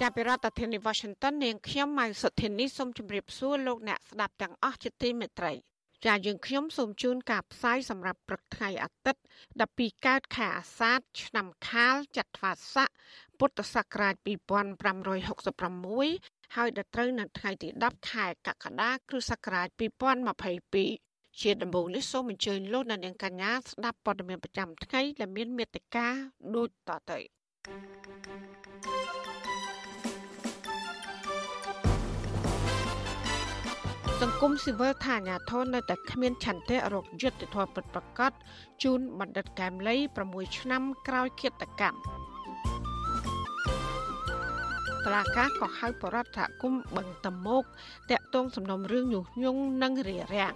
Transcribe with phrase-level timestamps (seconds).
[0.00, 5.52] ចាប់ពីរដ្ឋធានី Washington នាងខ្ញុំម៉ៅសុធានីសូមជម្រាបសួរលោកអ្នកស្ដាប់ទាំងអស់ជាទីមេត្រី
[6.06, 9.22] ចាយើងខ្ញុំសូមជូនការផ្សាយសម្រាប់ព្រឹកថ្ងៃអាទិត្យ
[9.60, 12.88] 12កើតខែអាសាឍឆ្នាំខាលចត្វាស័ក
[13.38, 19.68] ពុទ្ធសករាជ2566ហើយដល់ត្រូវនៅថ្ងៃទី10ខែកក្កដាគ្រិស្តសករាជ
[20.54, 26.06] 2022ជាដំបូងនេះសូមអញ្ជើញលោកអ្នកនាងកញ្ញាស្ដាប់ព័ត៌មានប្រចាំថ្ងៃដែលមានមេត្តា
[26.54, 27.18] ដូចតទៅ
[34.22, 38.32] សង្គមស៊ីវិលថាអាញាធននៅតែគ្មានឆន្ទៈរកយុត្តិធម៌ពិតប្រាកដ
[38.82, 41.98] ជូនបណ្ឌិតកែមលី6ឆ្នាំក្រោយឃាតកម្ម
[45.04, 47.64] តឡាកាក៏ហៅបរដ្ឋគុំបឹងតមោក
[48.10, 50.54] តាក់ទងសំណុំរឿងញុះញង់និងរារាំង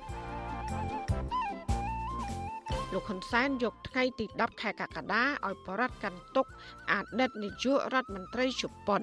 [2.92, 6.46] លោកហ៊ុនសែនយកថ្ងៃទី10ខែកក្កដាឲ្យបរដ្ឋកាន់ទុក
[6.92, 9.02] អតីតនាយករដ្ឋមន្ត្រីជប៉ុន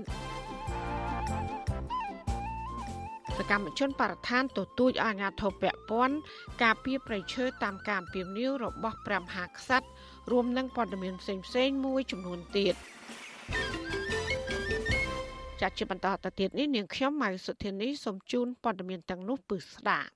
[3.39, 6.15] សកម្មជនបរិស្ថានទទូចអាជ្ញាធរពាក់ព័ន្ធ
[6.63, 9.87] ការពីប្រៃឈើតាមការអំពាវនាវរបស់ព្រះមហាក្សត្រ
[10.31, 12.75] រួមនឹងព័ត៌មានផ្សេងៗមួយចំនួនទៀត
[15.61, 20.09] ចាត់ជាបន្តទៅទៀតនេះនាងខ្ញុំម៉ៅសុធានីសូមជូនព័ត៌មានទាំងនោះពឺស្ដាប់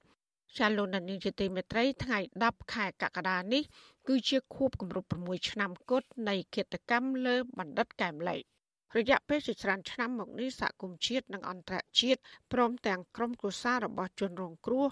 [0.57, 3.63] ចាលោកនាងជាទីមេត្រីថ្ងៃ10ខែកក្កដានេះ
[4.07, 8.37] គឺជាខួបគម្រប់6ឆ្នាំគត់នៃគិតកម្មលើបណ្ឌិតកែមលី
[8.97, 12.19] រយៈពេលជាច្រើនឆ្នាំមកនេះសហគមន៍ជាតិនិងអន្តរជាតិ
[12.53, 14.87] ព្រមទាំងក្រុមគ្រួសាររបស់ជនរងគ្រោះ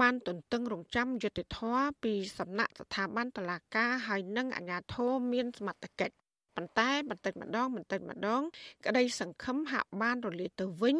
[0.00, 6.14] បានទន្ទឹងរង់ចាំយុត្តិធម៌ពីសំណាក់ស្ថាប័នតុលាការហើយនិងអាជ្ញាធរមានសមត្ថកិច្ច
[6.56, 8.42] ប៉ុន្តែបន្តិចម្ដងបន្តិចម្ដង
[8.86, 10.96] ក្តីសង្ឃឹមហាក់បានរលាយទៅវិញ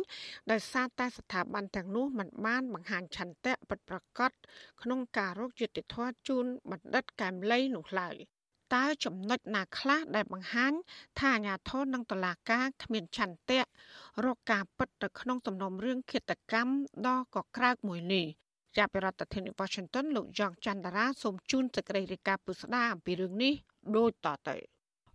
[0.51, 4.31] ដោយសារតែស្ថាប័នទាំងនោះមិនបានបង្ហាញឆន្ទៈពិតប្រាកដ
[4.83, 8.17] ក្នុងការរកយុត្តិធម៌ជូនបណ្ឌិតកែមលីនោះឡើយ។
[8.75, 10.73] តើចំណុចណាខ្លះដែលបង្ហាញ
[11.19, 13.61] ថាអាញាធននិងតឡាការគ្មានឆន្ទៈ
[14.25, 16.73] រកការពិតទៅក្នុងសំណុំរឿងឃាតកម្ម
[17.07, 18.27] ដ៏កក្រើកមួយនេះ
[18.77, 23.53] ចាប់ពីរដ្ឋធានី Washington លោកយ៉ងច័ន្ទរាសូមជូនសេចក្តីរាយការណ៍ពុស្ដាអំពីរឿងនេះ
[23.97, 24.57] ដូចតទៅ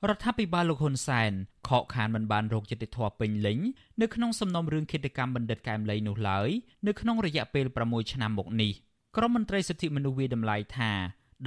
[0.10, 1.32] រដ្ឋាភិបាលលោកហ៊ុនសែន
[1.68, 3.60] ខកខានមិនបានរកយុត្តិធម៌ពេញលេញ
[4.02, 6.50] នៅក្នុងសំណុំរឿងឃាតកម្មបណ្ឌិតកែមលីនោះឡើយ
[6.88, 8.72] នៅក្នុងរយៈពេល6ឆ្នាំមកនេះ
[9.18, 10.92] ក្រមមន្ត្រីសិទ្ធិមនុស្សវាតម្លៃថា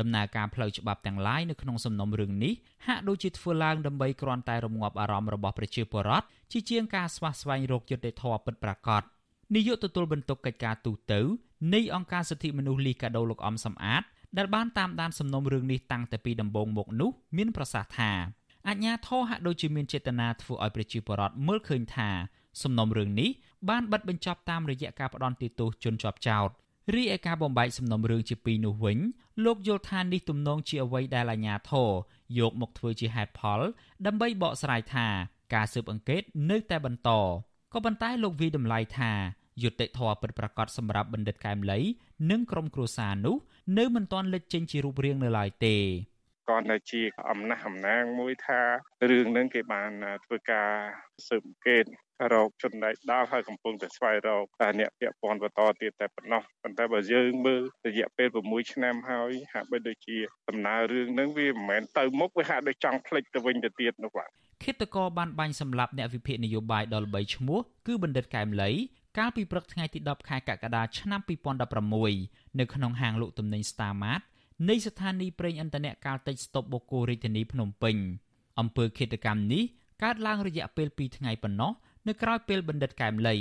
[0.01, 2.53] ដំណើរការផ្លូវច្បាប់ទាំងឡាយនៅក្នុងសំណុំរឿងនេះ
[2.87, 9.03] ហាក់ដូចជាធ្វើឡើងដើម្បីគ្រាន់តែរងាប់អារម្មណ៍របស់ប្រជាពលរដ្ឋជាជាងការស្វះស្វែងរកយុត្តិធម៌ពិតប្រាកដ
[9.55, 11.15] នាយកទទួលបន្ទុកកិច្ចការទូត
[11.75, 14.03] នៃអង្គការសិទ្ធិមនុស្សលីកាដូលោកអំសំអាត
[14.39, 18.12] ដែលបានតាមដានសំណុំរឿងនេះតាំងតែពីដំបូងមកនោះមានប្រសាសន៍ថា
[18.69, 22.09] អញ្ញាធរហាក់ដូចជាមានចេតនាធ្វើឲ្យប្រជាពលរដ្ឋមើលឃើញថា
[22.62, 23.31] សំណុំរឿងនេះ
[23.69, 26.51] បានបិទបញ្ចប់តាមរយៈការផ្ដន់ទោសជនជាប់ចោត
[26.95, 28.99] រីឯការបំបែកសំណុំរឿងជាពីរនោះវិញ
[29.45, 31.91] លោកយល់ថានេះទំនងជាអ្វីដែលអាជ្ញាធរ
[32.39, 33.61] យកមកធ្វើជាហេតុផល
[34.07, 35.07] ដើម្បីបកស្រាយថា
[35.55, 37.11] ការស៊ើបអង្កេតនៅតែបន្ត
[37.73, 39.13] ក៏ប៉ុន្តែលោកវីតម្លៃថា
[39.63, 41.81] យុត្តិធម៌ពិតប្រាកដសម្រាប់បណ្ឌិតកែមលី
[42.31, 43.37] និងក្រុមគ្រួសារនោះ
[43.79, 45.77] នៅមិនទាន់លេចចេញជារូបរាងនៅឡើយទេ
[46.51, 48.61] ក៏នៅជាអំណះអំណាងមួយថា
[49.11, 49.91] រឿងនឹងគេបាន
[50.25, 50.71] ធ្វើការ
[51.27, 51.85] ស៊ើបអង្កេត
[52.32, 54.44] រកចំណែកដល់ហើយកំពុងតែស្វែងរក
[54.78, 60.19] អ្នកពាក់ព័ន្ធបន្តទៀតតែប៉ុណ្ណោះប៉ុន្តែបើយើងមើលរយៈពេល6ឆ្នាំហើយហាក់បីដូចជា
[60.49, 64.31] ដំណើររឿងហ្នឹងវាមិនមែនទៅមុខវាហាក់ដូចចង់ផ្លិចទៅវិញទៅទៀតនោះបាទ
[64.65, 68.71] ឃាតករបានបាញ់សម្លាប់អ្នកវិភាគនយោបាយដ៏ល្បីឈ្មោះគឺបណ្ឌិតកែមលី
[69.19, 71.21] កាលពីព្រឹកថ្ងៃទី10ខែកក្កដាឆ្នាំ
[72.05, 74.22] 2016នៅក្នុងហាងលក់ទំនិញ Star Mart
[74.69, 77.96] នៃស្ថានីយ៍ប្រេងឥន្ធនៈកាល់តិចស្តុបបូកូរាជធានីភ្នំពេញ
[78.61, 79.62] អំពើឃាតកម្មនេះ
[80.02, 81.73] កើតឡើងរយៈពេល2ថ្ងៃប៉ុណ្ណោះ
[82.06, 83.37] នៅក្រៅពេលបណ្ឌិតកែមលី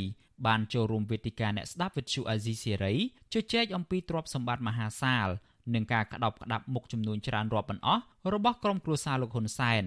[0.47, 2.93] បានចូលរួមវេទិកាអ្នកស្ដាប់វិទ្យុអាស៊ីសេរី
[3.33, 5.27] ជជែកអំពីទ្រព្យសម្បត្តិមហាសាល
[5.73, 8.03] និងការក្តោបក្តាប់មុខចំនួនច្រើនរាប់មិនអស់
[8.33, 9.83] របស់ក្រុមគ្រួសារលោកហ៊ុនសែន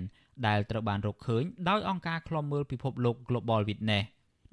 [0.46, 4.04] ដែលត្រូវបានរកឃើញដោយអង្គការឃ្លាំមើលពិភពលោក Global Witness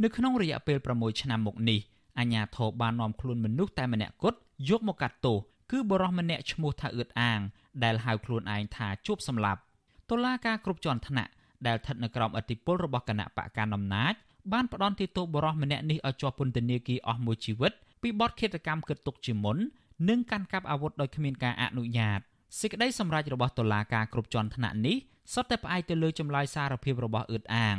[0.04, 1.80] នៅក្នុងរយៈពេល6ឆ្នាំមកនេះ
[2.19, 4.38] អាញាធរបាននាំខ្លួនមនុស្សតែម្នាក់គត់
[4.69, 5.38] យកមកកាត់ទោស
[5.72, 7.39] គឺបរិសម្នាក់ឈ្មោះថាអឿតអាង
[7.83, 9.62] ដែលហៅខ្លួនឯងថាជួបសម្លាប់
[10.10, 11.31] តុលាការគ្រប់ជាន់ថ្នាក់
[11.67, 14.13] ដែលស្ថិតនៅក្រោមអធិបុលរបស់គណៈបកកណ្ដាលអំណាច
[14.53, 17.71] បានផ្ដន់ទោសបរិសម្នាក់នេះឲ្យជាប់ពន្ធនាគារអស់មួយជីវិត
[18.01, 19.57] ពីបទឃាតកម្មគិតទុកជាមុន
[20.09, 22.19] និងកាន់កាប់អាវុធដោយគ្មានការអនុញ្ញាត
[22.59, 24.97] សេចក្តីសម្រេចរបស់តុលាការគ្រប់ជាន់ថ្នាក់នេះ
[25.33, 27.77] សុទ្ធតែផ្អែកទៅលើចម្លើយសារភាពរបស់អឺតអាង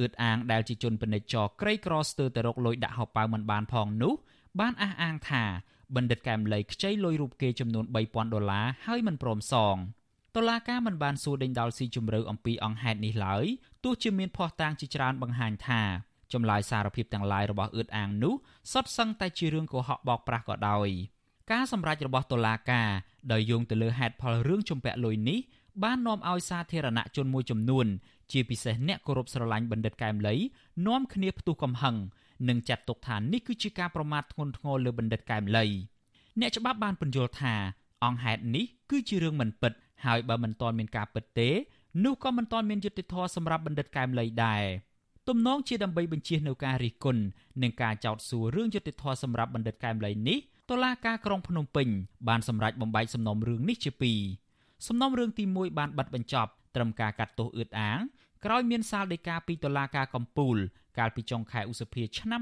[0.00, 4.14] អឺតអាងដែលជាជនពាណិជ្ជរក្រីក្រស្ទើរតែរកលុយដាក់ហោប៉ៅមិនបានផងនោះ
[4.60, 5.44] បានអះអាងថា
[5.96, 9.76] បណ្ឌិតកែមលីខ្ចីលុយរូបគេចំនួន3000ដុល្លារហើយមិនព្រមសង
[10.36, 13.44] តុលាការមិនបានសួរដេញដោលស៊ីជម្រៅអំពីអង្គហេតុនេះឡើយ
[13.84, 15.82] ទោះជាមានភ័ស្តុតាងជាច្រើនបង្ហាញថា
[16.32, 18.34] ចម្លើយសារភាពទាំងឡាយរបស់អឿតអាងនោះ
[18.72, 20.88] សុទ្ធសឹងតែជារឿងកុហកបោកប្រាស់ក៏ដោយ
[21.52, 22.88] ការសម្រេចរបស់តុលាការ
[23.32, 25.38] ដោយយោងទៅលើហេតុផលរឿងជំពាក់លុយនេះ
[25.82, 27.86] បាននាំឲ្យសាធារណជនមួយចំនួន
[28.32, 30.34] ជាពិសេសអ្នកគោរពស្រឡាញ់បណ្ឌិតកែមលី
[30.86, 31.96] នាំគ្នាផ្ទុះកំហឹង
[32.48, 35.66] និងចាត់ទុកថានេះគឺជាការប្រមាថធ្ងន់ធ្ងរលើបណ្ឌិតកែមលី
[36.40, 37.54] អ្នកច្បាប់បានពន្យល់ថា
[38.04, 39.72] អង្គហេតុនេះគឺជារឿងមិនពិត
[40.04, 41.50] ហើយបើមិនទាន់មានការពិតទេ
[42.04, 44.64] នោះក៏មិនទាន់មានយុត្តិធម៌សម្រាប់បណ្ឌិតកែមលីដែរ
[45.28, 47.22] ទំនងជាដើម្បីបញ្ជៀសនៅការរិះគន់
[47.62, 50.38] និងការចោទសួររឿងយុត្តិធម៌សម្រាប់បណ្ឌិតកែមលីនេះ
[50.70, 51.88] តុលាការក្រុងភ្នំពេញ
[52.28, 54.20] បានសម្រេចបំបែកសំណុំរឿងនេះជាពីរ
[54.88, 58.00] សំណុំរឿងទី1បានបិទបញ្ចប់ត្រឹមការកាត់ទោសអឿតអាង
[58.44, 60.56] ក្រោយមានសាលដីកាពីតុលាការកំពូល
[60.98, 62.40] កាលពីចុងខែឧសភាឆ្នាំ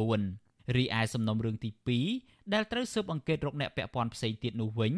[0.00, 1.70] 2019រីឯសំណុំរឿងទី
[2.10, 4.92] 2ដែលត្រូវស៊ើបអង្កេតរកអ្នកពាក់ព័ន្ធផ្សេងទៀតនោះវិញ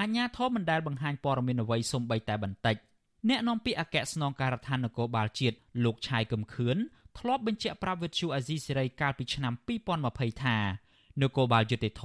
[0.00, 2.76] អាជ្ញាធរមិនដែលបង្ហាញព័ត៌មានអ្វីសូម្បីតែបន្តិច
[3.28, 6.76] អ្នកនាំពាក្យអគ្គស្នងការដ្ឋាននគរបាលជាតិលោកឆាយកឹមខឿន
[7.18, 9.52] ធ្លាប់បញ្ជាក់ប្រាប់វិទ្យុអាស៊ីសេរីកាលពីឆ្នាំ
[9.98, 10.58] 2020ថា
[11.22, 12.04] នគរបាលយុតិធធ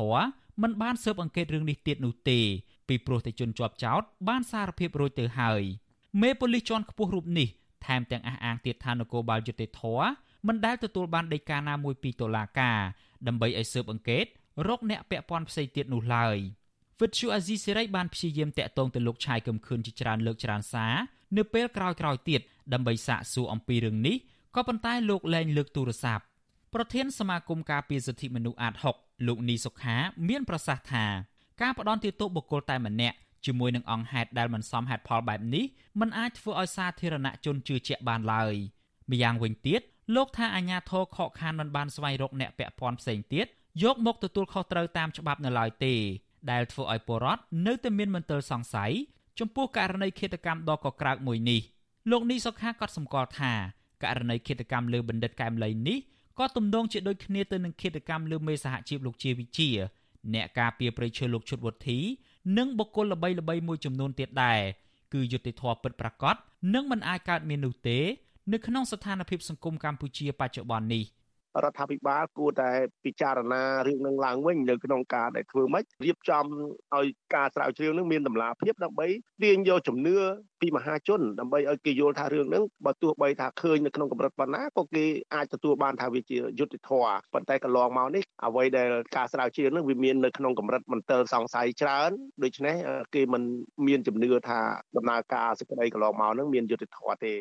[0.61, 2.39] មិនបានស៊ើបអង្កេតរឿងនេះទៀតនោះទេ
[2.87, 5.61] ពីព្រោះតែជនជាប់ចោតបានសារភាពរួចទៅហើយ
[6.21, 7.47] មេប៉ូលីសជាន់ខ្ពស់រូបនេះ
[7.85, 9.81] ថែមទាំងអះអាងទៀតថានគរបាលយុតិធធ
[10.47, 12.79] មិនដែលទទួលបានដីកាណាមួយពីតុលាការ
[13.27, 14.25] ដើម្បីឲ្យស៊ើបអង្កេត
[14.67, 16.37] រកអ្នកពាក់ព័ន្ធផ្សេងទៀតនោះឡើយ
[17.01, 20.95] វិទ្យុអាស៊ីសេរីបានព្យាយាមតាក់ទងទៅលោកឆាយកឹមខឿនជាច្រើនលើកច្រើនសារ
[21.37, 22.41] នៅពេលក្រោយៗទៀត
[22.73, 24.15] ដើម្បីសាកសួរអំពីរឿងនេះ
[24.55, 26.23] ក៏ប៉ុន្តែលោកលែងលើកទូរស័ព្ទ
[26.73, 29.95] ប្រធានសមាគមការពារសិទ្ធិមនុស្សអាត6លោកនីសុខា
[30.29, 31.05] មានប្រសាសន៍ថា
[31.61, 33.15] ការផ្ដន់ទោសបុគ្គលតែម្នាក់
[33.45, 35.65] ជាមួយនឹងអង្គហេតុដែលមិនសមហេតុផលបែបនេះ
[35.99, 38.53] มันអាចធ្វើឲ្យសាធារណជនជឿជាក់បានឡើយ
[39.11, 39.81] ម្យ៉ាងវិញទៀត
[40.15, 43.45] លោកថាអាញាធរខកខានមិនបានស្វែងរកអ្នកពាក់ព័ន្ធផ្សេងទៀត
[43.83, 45.95] យកមកទទួលខុសត្រូវតាមច្បាប់នៅឡើយទេ
[46.51, 48.91] ដែលធ្វើឲ្យពលរដ្ឋនៅតែមានមន្ទិលសង្ស័យ
[49.39, 51.61] ចំពោះករណីឃាតកម្មដ៏កក្រើកមួយនេះ
[52.11, 53.51] លោកនេះសុខាក៏សម្គាល់ថា
[54.03, 55.97] ករណីឃាតកម្មលើបណ្ឌិតកែមលីនេះ
[56.39, 59.69] ក៏ទំនងជាដូចគ្នាទៅនឹងឃាតកម្មលើមេសហជីពលោកជាវិជា
[60.33, 61.99] អ្នកការពារប្រៃឈើលោកឈុតវុធី
[62.57, 64.61] និងបុគ្គលល្បីៗមួយចំនួនទៀតដែរ
[65.13, 66.35] គឺយុត្តិធម៌ពិតប្រាកដ
[66.73, 67.99] និងមិនអាចកើតមាននោះទេ
[68.51, 71.03] នៅក្នុងស្ថានភាពសង្គមកម្ពុជាបច្ចុប្បន្ននេះ។
[71.63, 72.69] រដ្ឋាភិបាលគួរតែ
[73.05, 76.45] ពិចារណារឿងនឹងឡើងវិញនៅក្នុងការដែលធ្វើម៉េចរៀបចំ
[76.95, 79.07] ឲ្យការស្រាវជ្រាវនឹងមានតម្លាភាពដើម្បី
[79.43, 80.17] ទាញយកជំនឿ
[80.61, 92.11] ពីមហាជនដើម្បីឲ្យគេយល់ថារឿងហ្នឹងបើទោះបីថាឃើញនៅក្នុងកម្រិតប៉ុណ្ណាក៏គេអាចទទួលបានថាវាជាយុត្តិធម៌ប៉ុន្តែកន្លងមកនេះអ្វីដែលការស្រាវជ្រាវហ្នឹងវាមាននៅក្នុងកម្រិតមន្ទិលសង្ស័យច្រើន
[92.43, 92.75] ដូច្នេះ
[93.15, 93.43] គេមិន
[93.87, 94.59] មានជំនឿថា
[94.97, 97.33] ដំណើរការសេចក្តីកន្លងមកហ្នឹងមានយុត្តិធម៌ទេ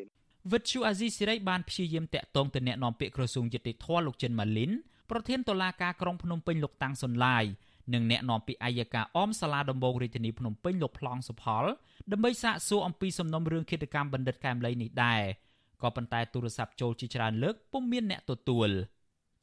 [0.53, 4.71] វិទ្យុអាស៊ីសេរីបានព្យាយាមតាក់ទងទៅអ្នកនាំពាក្យក្រសួងយុតិធធលោកចិនម៉ាលីន
[5.11, 7.45] ប្រធានតុលាការក្រុងភ្នំពេញលោកតាំងសុនឡាយ
[7.95, 11.65] និងអ្នកនាំពាក្យអាយកាអមសាលាដំបងរាជធានីភ្នំពេញលោកប្លង់សុផល
[12.13, 15.23] ដើម្បីសាកសួរអំពីសំណុំរឿងឃាតកម្មបណ្ឌិតកែមលីនេះដែរ
[15.83, 18.69] ក៏ប៉ុន្តែទូរស័ព្ទចូលជាច្រើនលើកពុំមានអ្នកទទួល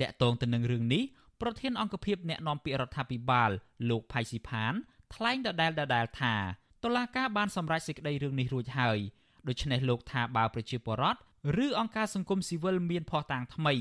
[0.02, 1.04] តាក់ទងទៅនឹងរឿងនេះ
[1.42, 3.50] ប្រធានអង្គភិបអ្នកនាំពាក្យរដ្ឋាភិបាល
[3.90, 4.74] លោកផៃស៊ីផាន
[5.14, 6.36] ថ្លែងដដែលដដែលថា
[6.84, 9.00] តុលាការបានសម្រេចសេចក្តីរឿងនេះរួចហើយ
[9.48, 11.20] ដូច្នេះលោកថាបើប្រជាពលរដ្ឋ
[11.66, 13.74] ឬអង្គការសង្គមស៊ីវិលមានភ័ស្តុតាងថ្មី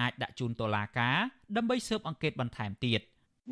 [0.00, 1.16] អាចដាក់ជូនតុលាការ
[1.56, 3.00] ដើម្បីស៊ើបអង្កេតបន្ថែមទៀត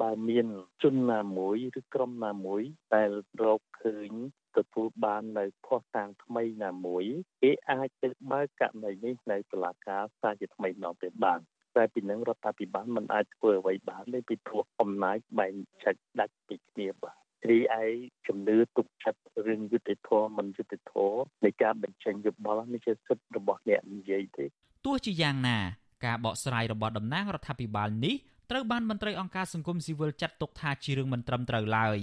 [0.03, 0.47] បើមាន
[0.83, 2.63] ជនណាមួយឬក្រុមណាមួយ
[2.95, 3.11] ដែល
[3.43, 4.11] រកឃើញ
[4.57, 7.05] ទទួលបាននៅភ័ស្តុតាងថ្មីណាមួយ
[7.43, 11.41] គេអាចទៅបើកករណីនេះនៅតុលាការសាជាថ្មីម្ដងទៀតបាន
[11.77, 15.55] តែពីនឹងរដ្ឋាភិបាលមិនអាចធ្វើអ្វីបានទេពីព្រោះអំណាចបែង
[15.85, 17.85] ចែកដាច់ពីគ្នាបាទ រីឯ
[18.27, 24.45] ជំនឿទុកចិត្តរឿងយុត្តិធម៌មិនយុត្តិធម៌នៃការបញ្ចេញយោបល់នេះជាសិទ្ធិរបស់អ្នកនិយាយទេ
[24.87, 25.59] ទោះជាយ៉ាងណា
[26.05, 28.15] ការបកស្រាយរបស់តំណាងរដ្ឋាភិបាលនេះ
[28.51, 31.99] ត្រូវបានមន្ត្រីអង្គការសង្គមស៊ីវិលចាត់ទុកថាជារឿងមិនត្រឹមត្រូវឡើយ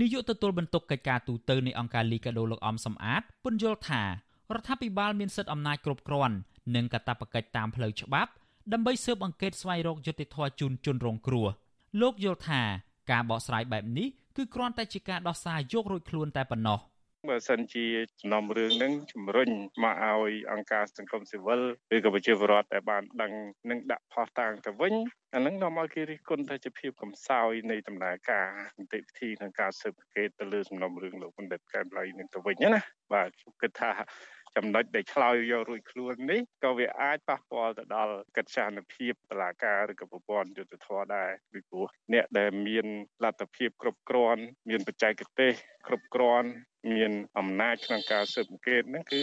[0.00, 4.08] នាយកទទួលបន្ទុកកិច្ចការទូតនៃអង្គការលីកាដូលោកអំសំអាតពន្យល់ថារ
[4.60, 6.36] ដ្ឋាភិបាលមានសិទ្ធិអំណាចគ្រប់គ្រាន់
[6.74, 8.30] និងកាតព្វកិច្ចតាមផ្លូវច្បាប់
[8.72, 11.48] ដើម្បីស៊ើបអង្កេតស្វែងរកយុត្តិធម៌ជូនជនរងគ្រោះ
[12.00, 12.62] លោកយល់ថា
[13.10, 16.78] ការបកស្រាយបែបនេះ គឺគ្រាន់តែជាការដោះសារយករួចខ្លួនតែប៉ុណ្ណោះ
[17.30, 17.84] បើសិនជា
[18.20, 19.50] សំណុំរឿងហ្នឹងជំរុញ
[19.82, 21.60] មកឲ្យអង្គការសង្គមស៊ីវិល
[21.94, 23.32] ឬក៏ប្រជាពលរដ្ឋដែលបានដឹង
[23.70, 24.94] នឹងដាក់ផុសតាងទៅវិញ
[25.34, 28.48] អាហ្នឹងនាំឲ្យគេរិះគន់ថាជាភាពកំសោយនៃដំណើរការ
[28.78, 32.80] នីតិវិធីក្នុងការស៊ើបអង្កេតទៅលើសំណុំរឿងលោកបណ្ឌិតកែមលៃនឹងទៅវិញណា
[33.12, 33.90] បាទខ្ញុំគិតថា
[34.56, 42.86] ចំណុចដែលឆ្លើយយករួចខ្លួននេះក៏វាអាចប៉ះពាល់ទៅដល់កិច្ចសានភាពតឡាការឬក៏ប្រព័ន្ធយុត្តិធម៌ដែរពីព្រោះអ្នកដែលមាន
[43.24, 45.52] លទ្ធភាពគ្រប់គ្រាន់មានបច្ចេកទេស
[45.86, 46.48] គ្រប់គ្រាន់
[46.94, 49.20] មានអំណាចក្នុងការស៊ើបអង្កេតហ្នឹងគឺ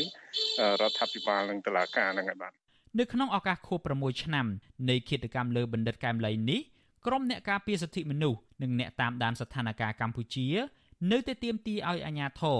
[0.82, 2.54] រដ្ឋាភិបាលនិងតុលាការហ្នឹងឯបាទ
[3.00, 4.46] នៅក្នុងឱកាសខួប6ឆ្នាំ
[4.90, 6.62] នៃគិតកម្មលើបណ្ឌិតកែមលីនេះ
[7.06, 10.48] ក្រុមអ្នកការពារសិទ្ធិមនុស្សនិងអ្នកតាមដានស្ថានភាពកម្ពុជា
[11.12, 12.60] នៅតែទាមទារឲ្យអាជ្ញាធរ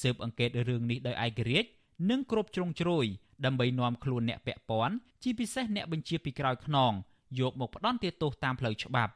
[0.00, 1.68] ស៊ើបអង្កេតរឿងនេះដោយឯករាជ្យ
[2.10, 3.06] និងគ្រប់ជ្រុងជ្រោយ
[3.44, 6.92] ដើម្បីនាំខ្លួនអ្នកពាក់ព័ន្ធជាពិសេសអ្នកបញ្ជាពីក្រោយខ្នង
[7.40, 9.12] យកមកផ្ដន់ទោសតាមផ្លូវច្បាប់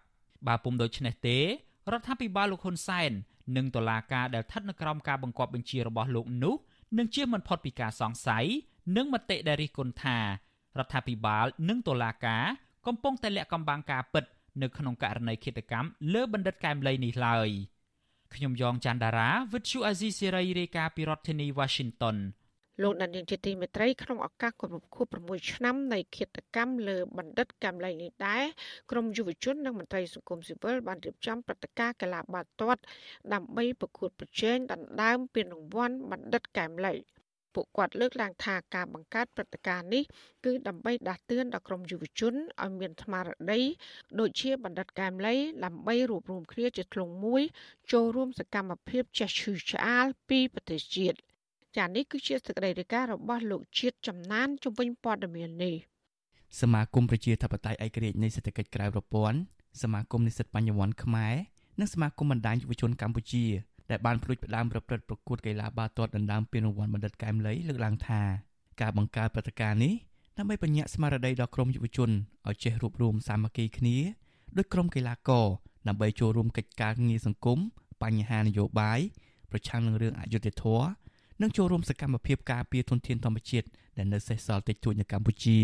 [0.47, 1.39] បើពុំដូច្នេះទេ
[1.93, 3.11] រដ្ឋាភិបាលលោកហ៊ុនសែន
[3.57, 6.55] និងតុលាការដែលស្ថិតនៅក្រោមការបង្គាប់បញ្ជារបស់លោកនោះ
[6.99, 8.47] នឹងជាមិនផុតពីការសង្ស័យ
[8.97, 12.45] និងមតិដែលរិះគន់ថារដ្ឋាភិបាលនិងតុលាការ
[12.87, 14.25] កំពុងតែលាក់កំបាំងការពិត
[14.63, 17.49] នៅក្នុងករណីឃាតកម្មលើបណ្ឌិតកែមលីនេះឡើយ
[18.35, 22.17] ខ្ញុំយ៉ងច័ន្ទដារាវិទ្យុអាស៊ីសេរីរាយការណ៍ពីរដ្ឋធានី Washington
[22.81, 28.45] លោកដានៀងជាទីមេត្រីក្នុងឱកាសគម្រប់ខួប6ឆ្នាំនៃឃាតកម្មលើបណ្ឌិតកម្មលៃនេះដែរ
[28.91, 32.83] ក្រមយុវជននិងមន្ត្រីសង្គមស៊ីវិលបានរៀបចំព្រឹត្តិការណ៍កីឡាបាល់ទាត់
[33.33, 36.95] ដើម្បីប្រកួតប្រជែងដណ្ដើមពានរង្វាន់បណ្ឌិតកែមលៃ
[37.55, 40.05] ពួកគាត់លើកឡើងថាការបង្កើតព្រឹត្តិការណ៍នេះ
[40.45, 43.61] គឺដើម្បីដាស់តឿនដល់ក្រមយុវជនឲ្យមានស្មារតី
[44.21, 47.43] ដូចជាបណ្ឌិតកែមលីដើម្បីរួបរวมគ្នាជាធ្លុងមួយ
[47.93, 51.19] ចូលរួមសកម្មភាពចេះឈឺឆ្អាលពីប្រទេសជាតិ
[51.77, 55.75] ចានេះគឺជាសេចក្តីរាយការណ៍របស់លោកជាតិចំណានជំវិញព័ត៌មាននេះ
[56.61, 59.39] សមាគមប្រជាធិបតេយ្យឯករាជ្យនៃសេដ្ឋកិច្ចក្រៅប្រព័ន្ធ
[59.83, 61.35] សមាគមនិស្សិតបញ្ញវន្តខ្មែរ
[61.81, 63.47] និងសមាគមបណ្ដាញយុវជនកម្ពុជា
[63.91, 68.23] ដែលបានព្រួយផ្ដើមប្រព្រឹត្តប្រកួតកីឡាបាល់ទាត់ដណ្ដើមពានរង្វាន់បណ្ឌិតកែមលីលើកឡើងថា
[68.81, 69.95] ការបង្កើតព្រឹត្តិការណ៍នេះ
[70.39, 72.11] ដើម្បីបញ្ញាក់ស្មារតីដល់ក្រុមយុវជន
[72.49, 73.97] ឲ្យចេះរួបរวมសាមគ្គីគ្នា
[74.57, 75.47] ដោយក្រុមកីឡាករ
[75.89, 77.59] ដើម្បីចូលរួមកិច្ចការងារសង្គម
[78.03, 79.01] បញ្ហានយោបាយ
[79.51, 80.87] ប្រឆាំងនឹងរឿងអយុត្តិធម៌
[81.43, 83.67] និងចូលរួមសកម្មភាពការពារធនធានធម្មជាតិ
[83.99, 85.59] ដែលនៅសេសសល់តិចតួចនៅកម្ពុជា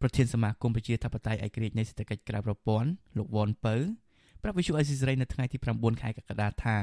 [0.00, 3.76] ប្រធានសមាគមប្រជាធិបតេយ្យឯករាជ្យនៃសេដ្ឋកិច្ចក្រៅប្រព័ន្ធលោកវ៉ាន់ពៅ
[4.42, 6.76] ប្រាប់វិទ្យុអេស៊ីសរ៉ៃនៅថ្ងៃទី9ខែកក្កដាថា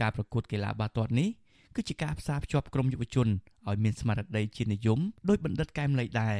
[0.00, 1.28] ការប្រកួតកីឡាបាល់ទាត់នេះ
[1.76, 3.28] គឺជាការផ្សារភ្ជាប់ក្រុមយុវជន
[3.68, 4.98] ឲ្យមានស្មារតីជាតិនិយម
[5.28, 6.36] ដោយបណ្ឌិតកែមលីដែរ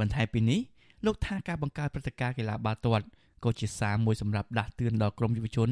[0.00, 0.60] បន្ថែមពីនេះ
[1.06, 3.06] លោកថាការបង្កើតព្រឹត្តិការណ៍កីឡាបាល់ទាត់
[3.44, 5.70] ក៏ជាសារមួយសម្រាប់ដាស់តឿនដល់ក្រុមយុវជន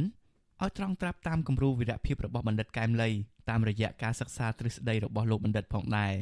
[0.63, 3.11] ឲ្យត្រង់ត្រាប់តាមគំរូវីរភាពរបស់បណ្ឌិតកែមលី
[3.49, 6.15] តាមរយៈការសិក្សាទ្រឹស្ដីរបស់លោកបណ្ឌិតផងដែរ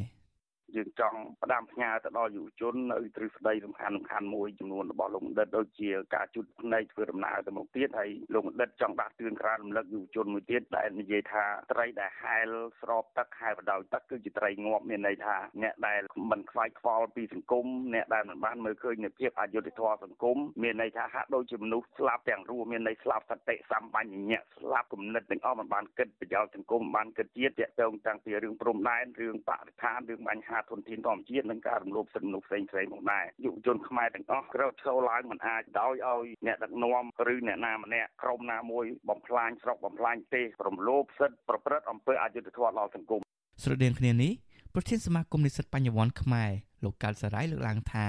[0.76, 12.48] យើងចង់ផ្ដាំផ្ញើទៅដល់យុវជននៅទ្រឹស្ដីសំខាន់សំខាន់មួយចំនួនរបស់លោកបណ្ឌិតដូចជាការជូតភ្នែកធ្វើដំណើរទៅមុខទៀតហើយលោកបណ្ឌិតចង់ដាស់តឿនក្រានរំលឹកយុវជនមួយទៀតដែលនិយាយថាត្រីដែលហែល
[12.80, 16.00] ស្របទឹកហែលបដោយទឹកគឺជាត្រីងាប់មានន័យថាអ្នកដែល
[16.30, 43.20] មិនខ្វាយខ្វល់ពីសង្គមអ្នកដែលមិនបានមើលឃើញនូវភាពអយុត្តិធម៌សង្គមមានន័យថាហាក់ដូចជាមនុស្សស្លាប់ទាំងរស់មានន័យស្លាប់សតិសម្បញ្ញៈស្លាប់គំនិតទាំងអស់មិនបានគិតប្រយោជន៍សង្គមមិនបានគិតជាតិតាក់ទងតាំងពីរឿងព្រំដែនរឿងបរិស្ថានរឿងបញ្ហាធនធានធម្មជាតិនិងការរំលោភសិទ្ធិមនុស្សផ្សេងផ្សេងផងដែរយុវជនខ្មែរទាំងអស់ក្រោកឈរឡើងមិនអាចដោយឲ្យអ្នកដឹកនាំឬអ្នកណាម្នាក់ក្រុមណាមួយបំផ្លាញស្រុកបំផ្លាញប្រទេសរំលោភសិទ្ធិប្រព្រឹត្តអំពើអយុត្តិធម៌ដល់សង្គម
[43.62, 44.32] ស្រដៀងគ្នានេះ
[44.74, 46.50] ប្រធានសមាគមនិស្សិតបញ្ញវន្តខ្មែរ
[46.84, 48.06] លោកកាល់សារ៉ៃលើកឡើងថា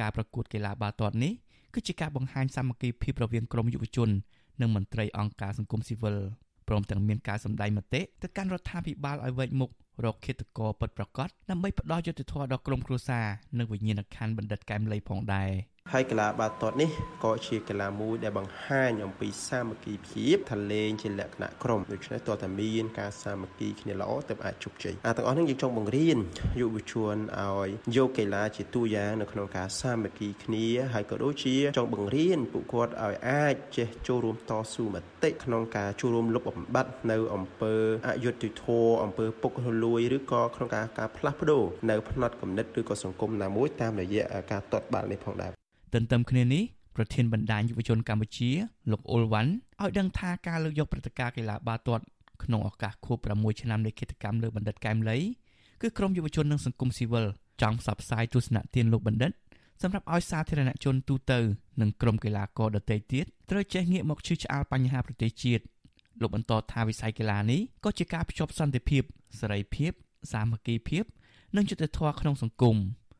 [0.00, 1.32] ការប្រកួតកីឡាបាល់ទាត់នេះ
[1.74, 4.08] គឺជាការបង្ហាញសាមគ្គីភាពរវាងក្រុមយុវជន
[4.60, 6.16] និងមន្ត្រីអង្គការសង្គមស៊ីវិល
[6.68, 9.70] ព្រមទាំងមានការសម្ដែងមតិទៅកាន់រដ្ឋាភិបាលឲ្យវែកមុខ
[10.04, 13.26] រកឃាតករពិតប្រាកដដើម្បីផ្ដល់យុត្តិធម៌ដល់ក្រុមគ្រួសារ
[13.58, 15.50] និងវិញ្ញាណក្ខន្ធបណ្ឌិតកែមលីផងដែរ។
[15.92, 16.90] ហើយកីឡាបាល់ទាត់នេះ
[17.24, 26.18] ក៏ជាកីឡាមួយដែលបង្ហាញអំពីសាមគ្គីភាពថាលេងជាលក្ខណៈក្រុមដូច្នេះតើតាមានការសាមគ្គីគ្នាល្អទើបអាចជោគជ័យអាទាំងអស់នេះយើងចង់បង្រៀន
[26.60, 37.74] យុវជនឲ្យយកកីឡាជាតួយ៉ាងនៅក្នុងការសាមគ្គីគ្នាហើយក៏ដូចជាចង់បង្រៀនពួកគាត់ឲ្យអាចចេះចូលរួមតស៊ូមតិក្នុងការចូលរួមលុបបំបាត់នៅអំពើ
[38.08, 45.52] អយុត្តិធម៌អំពើពុករលួយឬក៏ក្នុងការការផ្លាស់ប្ដូរនៅផ្នត់គំនិតឬក៏សង្គមណាមួយតាមរយៈការទាត់បាល់នេះផងដែរ
[45.92, 46.62] ទន្ទឹមគ្នានេះ
[46.96, 48.50] ប្រធានបណ្ដាញយុវជនកម្ពុជា
[48.90, 52.04] លោកអ៊ុលវ៉ាន់ឲ្យដឹងថាការលើកយកព្រឹត្តិការណ៍កីឡាបាល់ទាត់
[52.44, 55.18] ក្នុងឱកាសខួប6ឆ្នាំនៃគិតកម្មលើបណ្ឌិតកែមលី
[55.82, 57.26] គឺក្រមយុវជននិងសង្គមស៊ីវិល
[57.62, 59.32] ចង់ផ្សព្វផ្សាយទស្សនៈទានលោកបណ្ឌិត
[59.82, 61.38] សម្រាប់ឲ្យសាធារណជនទូទៅ
[61.80, 65.62] និងក្រុមកីឡាករដទៃទៀតត្រូវចេះងាកមកឈឺឆ្អាលបញ្ហាប្រទេសជាតិ
[66.20, 69.02] លោកបន្តថាវិស័យកីឡានេះក៏ជាការភ្ជាប់សន្តិភាព
[69.40, 69.92] សេរីភាព
[70.32, 71.04] សាមគ្គីភាព
[71.56, 72.76] និងយុត្តិធម៌ក្នុងសង្គម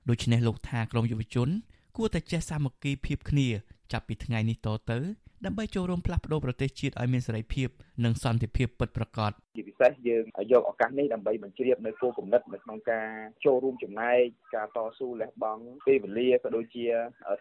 [0.08, 1.48] ដូច្នេះលោកថាក្រមយុវជន
[1.96, 3.48] គួរតែចេះសាមគ្គីភាពគ្នា
[3.92, 4.98] ចាប់ពីថ្ងៃនេះតទៅ
[5.44, 7.68] ដើម្បីចូលរួមផ្លាស់ប្ដូរប្រទេសជាតិឲ្យមានសេរីភាព
[8.04, 13.08] និងសន្តិភាពពិតប្រាកដជាពិសេសយើងយកឱកាសនេះដើម្បីបញ្ជ្រាបនៅគោលគំនិតនៅក្នុងការ
[13.44, 14.18] ចូលរួមចំណែក
[14.54, 16.86] ការតស៊ូលះបង់ពេលវេលាក៏ដូចជា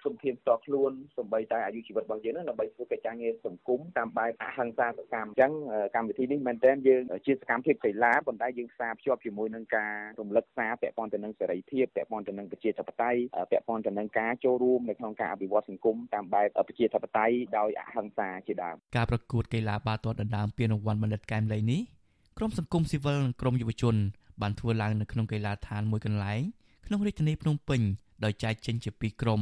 [0.04, 5.52] ធនធានផ្ទាល់ខ្លួនសម្បីតែអាយុជីវិតរបស់យើងនឹងដើម្បីធ្វើកិច្ចការងារសង្គមតាមបែបអហិង្សាសកម្មអញ្ចឹង
[5.96, 13.20] កម្មវិធីនេះមែនតើយើងជាសកម្មភាពកីឡាប៉ុន្តែយើងផ្សារភ្ជាប់ជាមួយនឹងការរំលឹកសារពាក់ព័ន្ធទៅនឹងសេរីភាពពាក់ព័ន្ធទៅនឹងប្រជាធិបតេយ្យ
[13.52, 21.82] ពាក់ព័ន្ធទៅនឹងការចូលរួមនៅក្នុងការអភិវឌ្ឍសង្គមតាមបែបប្រជាធិបតេយ្យដោយអហិង្សាជាដើមការប្រកួតកីឡាបាល់ទាត់ដណ្ដើមពានរង្វាន់បណ្ឌិតកែមលីនេះ
[22.38, 23.96] ក្រុមសង្គមស៊ីវិលនិងក្រុមយុវជន
[24.42, 26.42] បានធ្វើឡើងនៅក្នុងកីឡាដ្ឋានមួយកន្លែង
[26.86, 27.82] ក្នុងរាជធានីភ្នំពេញ
[28.24, 29.42] ដោយចែកចេញជាពីរក្រុម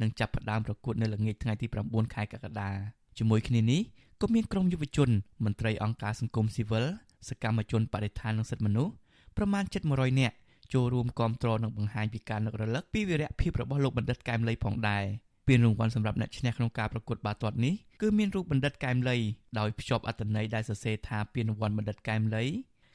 [0.00, 2.70] និងចាប់ផ្ដើមប្រកួតនៅល្ងាចថ្ងៃទី9ខែកក្កដា
[3.18, 3.80] ជាមួយគ្នានេះ
[4.20, 5.10] ក៏មានក្រុមយុវជន
[5.44, 6.84] មន្ត្រីអង្គការសង្គមស៊ីវិល
[7.28, 8.92] សកម្មជនបដិថាននិងសិទ្ធិមនុស្ស
[9.36, 10.36] ប្រមាណ700នាក់
[10.72, 15.04] ចូលរួមគាំទ្រនិងបង្ហាញពីការនឹករលឹកពីវីរៈភាពរបស់លោកបណ្ឌិតកែមលីផងដែរ
[15.50, 19.16] ពានរង្វាន់សម្រាប់អ្នកឈ្នះក្នុងការប្រកួតបាល់ទាត់នេះគឺមានរូបបណ្ឌិតកែមលី
[19.58, 22.44] ដោយភ្ជាប់អត្ថន័យដែលសរសេរថាពានរង្វាន់បណ្ឌិតកែមលី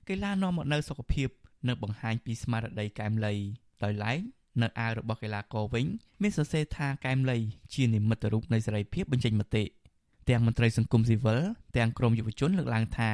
[0.07, 1.29] កីឡានាំមកនូវសុខភាព
[1.67, 3.33] និងបង្ហាញពីស្មារតីកែមលី
[3.83, 4.19] ដោយឡែក
[4.62, 5.85] នៅអាវរបស់កីឡាករវិញ
[6.21, 7.38] មានសរសេរថាកែមលី
[7.75, 9.63] ជានិមិត្តរូបនៃសេរីភាពបញ្ចេញមតិ
[10.29, 11.39] ទាំងមន្ត្រីសង្គមស៊ីវិល
[11.77, 13.12] ទាំងក្រមយុវជនលើកឡើងថា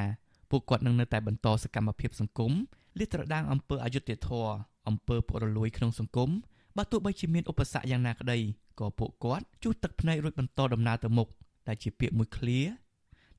[0.50, 2.52] ពួកគាត់នឹងនៅតែបន្តសកម្មភាពសង្គម
[2.98, 4.52] លាតត្រដាងអំពើអយុត្តិធម៌
[4.88, 6.30] អំពើពុករលួយក្នុងសង្គម
[6.76, 8.38] បើទោះបីជាមានឧបសគ្គយ៉ាងណាក្តី
[8.80, 11.28] ក៏ពួកគាត់ជួសទឹកភ្នែករួចបន្តដំណើរទៅមុខ
[11.68, 12.60] ដែលជាពាក្យមួយឃ្លា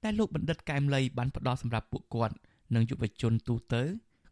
[0.03, 2.35] តែលោកបណ្ឌិតកែមលីបានផ្ដល់សម្រាប់ពួកគាត់
[2.75, 3.83] និងយុវជនទូទៅ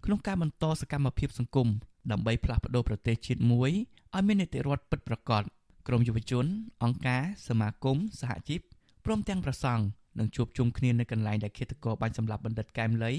[0.05, 1.67] ក្នុងការបន្តសកម្មភាពសង្គម
[2.11, 3.71] ដើម្បីផ្លាស់ប្តូរប្រទេសជាតិមួយ
[4.15, 5.43] ឲ្យមាននីតិរដ្ឋពិតប្រាកដ
[5.87, 6.45] ក្រមយុវជន
[6.83, 8.61] អង្គការសមាគមសហជីព
[9.05, 9.83] ព្រមទាំងប្រសង់
[10.19, 13.13] នឹងជួបជុំគ្នានៅកន្លែងដែលឃាតករបាញ់សម្លាប់បណ្ឌិតកែមលី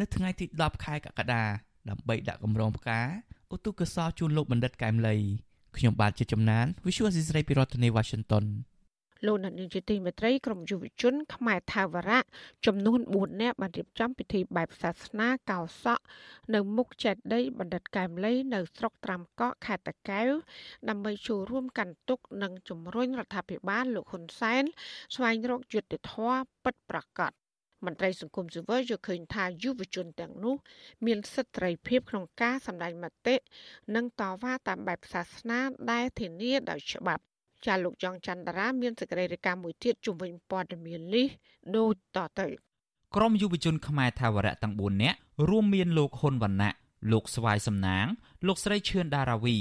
[0.00, 1.44] នៅថ្ងៃទី10ខែកក្កដា
[1.88, 3.00] ដើម្បីដាក់កម្រងផ្កា
[3.54, 5.16] ឧទ្ទិសកុសលជូនលោកបណ្ឌិតកែមលី
[5.76, 8.44] ខ្ញុំបាទជាចំណាន Visual Assisray ពីរដ្ឋធានី Washington
[9.26, 12.20] លោកអ្នកនាងជាទីមេត្រីក្រមយុវជន ខ្មែរថាវរៈ
[12.66, 16.04] ចំនួន4នាក់បានរៀបចំពិធីបែបសាសនាកោសក់
[16.54, 20.30] នៅមុខចេតិយបណ្ឌិតកែមលីនៅស្រុកត្រាំកក់ខេត្តតាកែវ
[20.88, 24.64] ដើម្បីចូលរួមកាន់ទុកនិងជំរុញរដ្ឋាភិបាលលោកហ៊ុនសែន
[25.14, 27.32] ស្វែងរកយុត្តិធម៌ពិតប្រាកដ
[27.86, 30.54] មន្ត្រីសង្គមស៊ីវិលយល់ឃើញថាយុវជនទាំងនោះ
[31.06, 33.34] មានសិទ្ធិសេរីភាពក្នុងការសម្ដែងមតិ
[33.94, 35.60] និងតវ៉ាតាមបែបសាសនា
[35.92, 37.22] ដែលធានាដោយច្បាប់
[37.66, 41.26] ចាលោកចောင်းច័ន្ទរា មានសេចក្តីរាយការណ៍មួយទៀតជំវិញព័ត៌មាននេះ
[41.76, 42.46] ដូចតទៅ
[43.16, 45.16] ក្រមយុវជនខ្មែរថាវរៈទាំង4នាក់
[45.48, 46.72] រួមមានលោកហ៊ុនវណ្ណៈ
[47.12, 48.06] លោកស្វាយសំណាង
[48.46, 49.56] លោកស្រីឈឿនដារាវី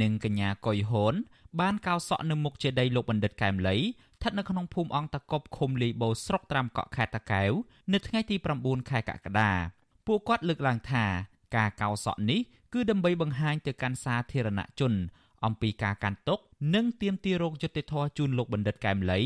[0.00, 1.14] និងកញ្ញាកុយហ៊ុន
[1.60, 3.76] បានកោសក់នៅមុខចេតិយលោកបណ្ឌិតកែមលី
[4.18, 7.52] ស្ថិតនៅក្នុងភូមិអង្គតកប់ឃុំលីបូស្រុកត្រាំកក់ខេត្តតាកែវ
[7.92, 9.50] នៅថ្ងៃទី9ខែកក្កដា
[10.06, 11.04] ពួកគាត់លើកឡើងថា
[11.56, 12.40] ការកោសក់នេះ
[12.74, 14.92] គឺដើម្បីបង្ហាញទៅកាន់សាធារណជន
[15.44, 16.38] អំពីការកាន់ទុក
[16.74, 19.20] និងទាមទាររោគយុត្តិធម៌ជូនលោកបណ្ឌិតកែមលី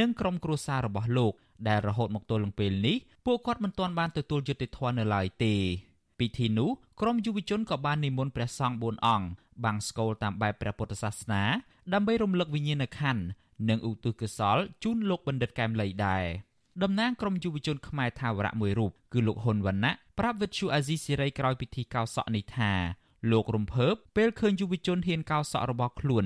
[0.00, 1.32] និងក្រុមគ្រួសាររបស់លោក
[1.68, 5.54] ដែលរហូតមកទល់នឹងពេលនេះពួកគាត់មិនទាន់បានទទួលយុត្តិធម៌នៅឡើយទេ
[6.18, 9.26] ពិធីនោះក្រុមយុវជនក៏បាននិមន្តព្រះសង្ឃ4អង្គ
[9.64, 11.42] បាំងស្កូលតាមបែបព្រះពុទ្ធសាសនា
[11.94, 13.22] ដើម្បីរំលឹកវិញ្ញាណក្ខន្ធ
[13.68, 16.24] និងឧទ្ទិសកុសលជូនលោកបណ្ឌិតកែមលីដែរ
[16.82, 22.72] តំណាងក្រុមយុវជនខ្មែរថាវរៈមួយរូបគឺលោកហ៊ុនវណ្ណៈប្រាប់វិទ្យុអាស៊ីសេរីក្រោយពិធីកោសក់នេះថា
[23.30, 26.24] លោករំភើបពេលឃើញយុវជនហ៊ានកោសក់របស់ខ្លួន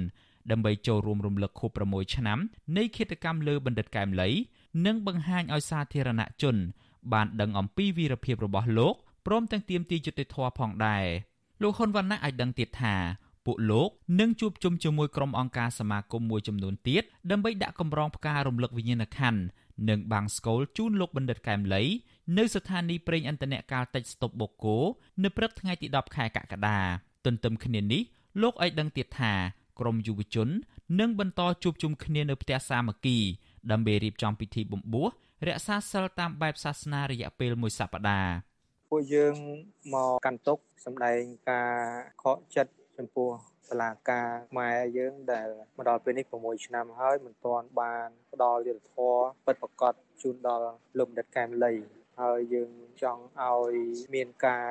[0.51, 2.39] ដើម្បីចូលរួមរំលឹកខួប6ឆ្នាំ
[2.77, 4.29] នៃឃាតកម្មលើបណ្ឌិតកែមលី
[4.87, 6.57] និងបង្ហាញឲ្យសាធារណជន
[7.13, 8.95] បានដឹងអំពីវីរភាពរបស់លោក
[9.27, 11.05] ព្រមទាំងទាមទារយុត្តិធម៌ផងដែរ
[11.63, 12.95] លោកហ៊ុនវណ្ណៈឲ្យដឹងទៀតថា
[13.47, 19.41] ពួកលោកនឹងជួបជុំជាមួយក្រុមអង្គការសមាគមមួយចំនួនទៀតដើម្បីដាក់កម្រងផ្ការរំលឹកវិញ្ញាណក្ខន្ធ
[19.89, 21.83] និងបាំងស្កូលជូនលោកបណ្ឌិតកែមលី
[22.39, 24.79] នៅស្ថានីយ៍ប្រេងឥន្ធនៈកាលតិចស្តុបបូកូ
[25.23, 26.79] នៅព្រឹកថ្ងៃទី10ខែកក្កដា
[27.25, 28.03] ទន្ទឹមគ្នានេះ
[28.43, 29.33] លោកឲ្យដឹងទៀតថា
[29.81, 30.49] ក្រមយុវជន
[31.01, 33.19] នឹងបន្តជួបជុំគ្នានៅផ្ទះសាមគ្គី
[33.71, 35.07] ដើម្បីរៀបចំពិធីបំពោះ
[35.47, 38.35] រក្សាសិលតាមបែបសាសនារយៈពេលមួយសប្តាហ៍
[38.91, 39.35] ពួកយើង
[39.95, 41.73] មកកាន់ទុកសម្ដែងការ
[42.23, 43.31] ខកចិត្ត ចំពោះ
[43.71, 50.67] តឡាការខ្មែរយើងដែលមកដល់ពេលនេះ6ឆ្នាំហើយមិនទាន់បានផ្ដល់យុត្តិធម៌ពិតប្រាកដជូនដល់
[50.99, 51.73] លោកបណ្ឌិតកែមលី
[52.21, 52.71] ហើយយើង
[53.03, 53.75] ចង់ឲ្យ
[54.15, 54.69] មានការ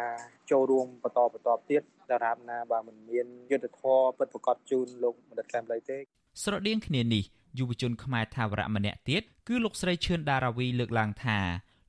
[0.52, 5.98] ចូលរួមបន្តបន្តទៀតដរាបណាបើមិនមានយុទ្ធធរពិតប្រាកដជូនលោកបណ្ឌិតកែមលីទេ
[6.44, 7.24] ស្រដៀងគ្នានេះ
[7.60, 11.38] យុវជនខ្មែរថាវរៈម្នាក់ទៀតគឺលោកស្រីឈឿនដារាវីលើកឡើងថា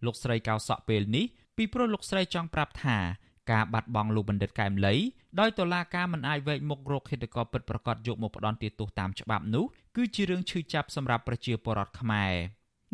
[0.07, 1.27] លោកស្រីកោសក់ពេលនេះ
[1.57, 2.99] ពីព្រោះលោកស្រីចង់ប្រាប់ថា
[3.53, 4.95] ការបាត់បង់លោកបណ្ឌិតកែមលី
[5.39, 9.65] ដោយតុលាការមិនអាចវែកមុខរកហេតុករពិតប្រាកដយកមកផ្ដន់ទោសតាមច្បាប់នោះ
[9.97, 12.35] គឺជារឿងឈឺចាប់សម្រាប់ប្រជាពលរដ្ឋខ្មែរ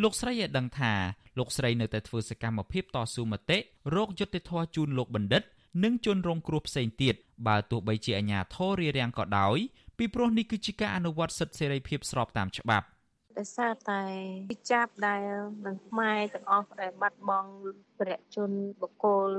[0.03, 0.92] លោកស្រីឲ្យដឹងថា
[1.38, 3.59] លោកស្រីនៅតែធ្វើសកម្មភាពតស៊ូមតិ
[3.96, 5.42] រោគយុត្តិធម៌ជូនលោកបណ្ឌិត
[5.85, 7.14] និងជនរងគ្រោះផ្សេងទៀត
[7.46, 9.59] បើទោះបីជាអាជ្ញាធររារាំងក៏ដោយ
[9.99, 12.87] ពីព្រោះនេះគឺជាការអនុវត្តសិទ្ធិសេរីភាពស្របតាមច្បាប់
[13.38, 14.03] ដោយសារតែ
[14.70, 15.22] ចាប់ដែល
[15.66, 17.53] នឹងខ្មែរទាំងអស់ដែលបាត់បង់
[17.99, 19.31] ព្រះជនបុគ្គល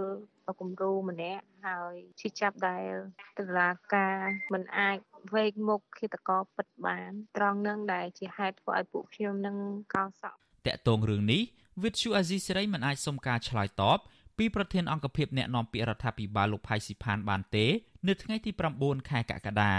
[0.59, 2.91] គំរូម្នាក់ហើយឈឺចាប់ដែល
[3.37, 4.17] តឡាការ
[4.53, 4.97] មិនអាច
[5.33, 9.57] វេកមុខឃាតករពិតបាន ត្រង់នឹងដែលជាហេតុធ្វើឲ្យពួកខ្ញុំនឹង
[9.93, 11.41] កោសក់តកតងរឿងនេះ
[11.83, 13.99] វិទ្យុអាស៊ីសេរីមិនអាចសុំការឆ្លើយតប
[14.37, 17.65] ពីប្រធានអង្គភិបអ្នកណែនាំពាក្យរដ្ឋាភិបាលលោកផៃស៊ីផានបានទេ
[18.07, 19.73] នៅថ្ងៃទី9ខែកក្កដា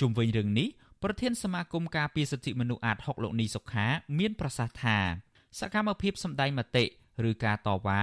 [0.00, 0.68] ជុំវិញរឿងនេះ
[1.04, 3.86] ប្រធានសមាគមការពារសិទ្ធិមនុស្សអាត6លោកនីសុខា
[4.18, 4.98] មានប្រសាសន៍ថា
[5.58, 6.84] សកម្មភាពសម្ដែងមតិ
[7.28, 8.02] ឬការតវ៉ា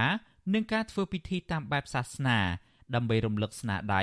[0.54, 2.38] និងការធ្វើពិធីតាមបែបសាសនា
[2.94, 4.02] ដើម្បីរំលឹកស្នាដៃ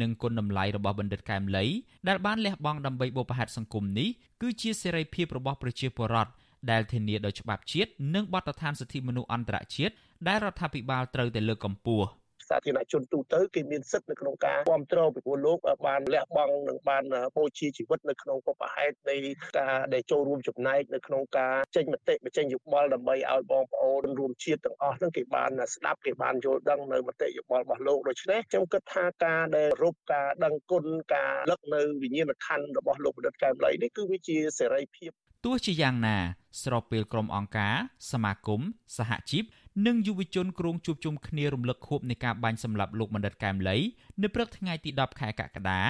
[0.00, 1.64] និងគុណតម្លៃរបស់បណ្ឌិតកែមលី
[2.08, 4.08] ដែលបានលះបង់ដើម្បីបុព្វហេតុសង្គមនេះ
[4.42, 6.32] គឺជាសេរីភាពរបស់ប្រជាពលរដ្ឋ
[6.70, 9.94] ដែលធានាដោយច្បាប់ជាតិនិងបទដ្ឋានសិទ្ធិមនុស្សអន្តរជាតិ
[10.28, 12.06] ដែលរដ្ឋាភិបាលត្រូវតែលើកកម្ពស់
[12.50, 17.04] សាធារណជនទូទៅគេមានសិទ្ធិនៅក្នុងការគ្រប់គ្រងពីព្រោះលោកបានលះបង់និងបាន
[17.36, 19.16] បូជាជីវិតនៅក្នុងពុបហេតុនៃ
[19.58, 35.10] ការដែលចូលរួមចំណែកនៅក្នុងការចេញមតិបញ្ចេញយោបល់ដើម្បីឲ្យបងប្អូនរួមជាតិទាំងអស់ហ្នឹងគេបានស្ដាប់គេបានយល់ដឹងនៅមតិយោបល់របស់លោកដូច្នេះខ្ញុំគិតថាការដែលរົບការដឹងគុណការលឹកនៅវិញ្ញាណក្ខន្ធរបស់លោកបណ្ឌិតកែមលីនេះគឺវាជាសេរីភាព
[35.46, 36.18] ទោះជាយ៉ាងណា
[36.62, 37.74] ស្របពេលក្រុមអង្គការ
[38.10, 38.60] សមាគម
[38.96, 39.44] សហជីព
[39.86, 43.76] និងយុវជនគ្រងជួបជុំគ្នារំលឹកខួបនៃការបាញ់សម្លាប់លោកបណ្ឌិតកែមលី
[44.22, 45.80] នៅព្រឹកថ្ងៃទី10ខែកក្កដា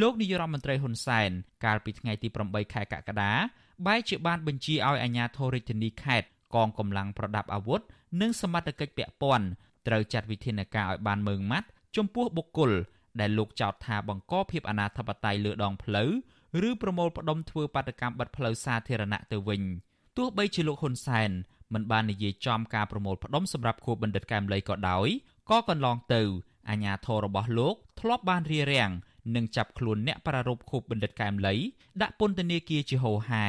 [0.00, 1.30] លោកនាយរដ្ឋមន្ត្រីហ៊ុនសែន
[1.64, 3.32] កាលពីថ្ងៃទី8ខែកក្កដា
[3.86, 7.80] បែរជាបានបញ្ជាឲ្យអាជ្ញាធររាជធានីខេត្តកងកម្លាំងប្រដាប់អាវុធ
[8.20, 9.46] និងសមត្ថកិច្ចពាក់ព័ន្ធ
[9.86, 12.72] ត្រូវចាត់វិធានការឲ្យបានម៉ឺងម៉ាត់ចំពោះបុគ្គល
[13.20, 16.10] ដែលលោកចោទថាបង្កភាពអនាធបត័យលើដងផ្លូវ
[16.68, 19.62] ឬប្រមូលផ្ដុំធ្វើបាតកម្មបិទផ្លូវសាធារណៈទៅវិញ
[20.16, 21.30] ទោះបីជាលោកហ៊ុនសែន
[21.74, 25.08] មិនបាននិយាយចំការប្រមូលផ្ដុំសម្រាប់ខួបបណ្ឌិតកែមលីក៏ដោយ
[25.50, 26.22] ក៏កន្លងទៅ
[26.70, 28.90] អាញាធររបស់លោកធ្លាប់បានរៀបរៀង
[29.36, 31.54] និងចាប់ខ្លួនអ្នកប្រារព្ធខួបបណ្ឌិតកែមលី
[32.02, 33.48] ដាក់ពន្ធនាគារជាហូហែ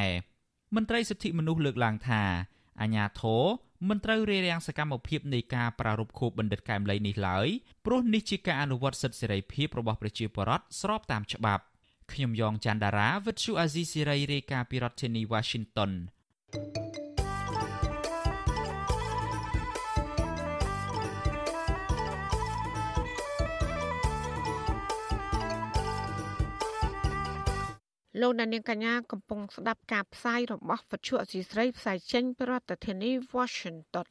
[0.76, 2.24] មន្ត្រីសិទ្ធិមនុស្សលើកឡើងថា
[2.82, 3.44] អាញាធរ
[3.90, 7.48] មិនត្រូវរារាំងសកម្មភាពនៃការប្រារព្ធខួបបណ្ឌិតកែមលីនេះឡើយ
[7.86, 11.64] ព្រោះនេះជាការអនុវត្តសិទ្ធិសេរីភាពរបស់ប្រជាពលរដ្ឋស្របតាមច្បាប់
[12.12, 15.92] ខ្ញុំយ៉ងច័ន្ទដារាវិទ្យុអាស៊ីសេរីរាយការណ៍ពីរដ្ឋធានី Washington
[28.22, 34.08] លោកដានៀងកញ្ញាកំពុងស្ដាប់ការផ្សាយរបស់វិទ្យុអសីស្រីផ្សាយចេញពីរដ្ឋធានី Washington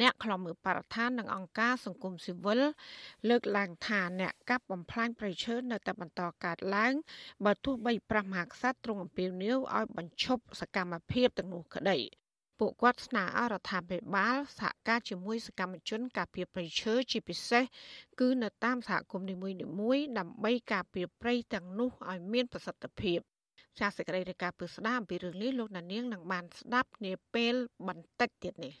[0.00, 2.60] អ្នកខ្លំមើលបរិស្ថាននិងអង្គការសង្គមស៊ីវិល
[3.28, 6.94] លើកឡើងថាអ្នកកាប់បំផ្លាញព្រៃឈើនៅតែបន្តកើតឡើង
[7.44, 11.98] បើទោះបីព្រះមហាក្សត្រទ្រង់អំពាវនាវឲ្យបញ្ឈប់សកម្មភាពទាំងនោះក្តី
[12.60, 17.64] ពួកគាត់ស្នើឲ្យរដ្ឋាភិបាលសហការជាមួយសកម្មជនការពារព្រៃឈើជាពិសេស
[18.20, 19.36] គឺនៅតាមសហគមន៍នី
[19.80, 23.18] មួយៗដើម្បីការពារព្រៃទាំងនោះឲ្យមានប្រសិទ្ធភាព
[23.80, 27.54] ចាសសេចក្តីរាយការណ៍ពីស្ដាមអំពីរឿងនេះលោកណានៀងនឹងបានស្ដាប់នាពេល
[27.88, 28.74] បន្តិចទៀតនេះ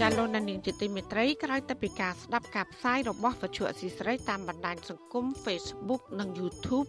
[0.00, 6.88] ចាលោកណានៀងជាទីមេត្រីក្រោយទៅពីការស្ដាប់ការផ្សាយរបស់វិទ្យុអសីស្រីតាមបណ្ដាញសង្គម Facebook និង YouTube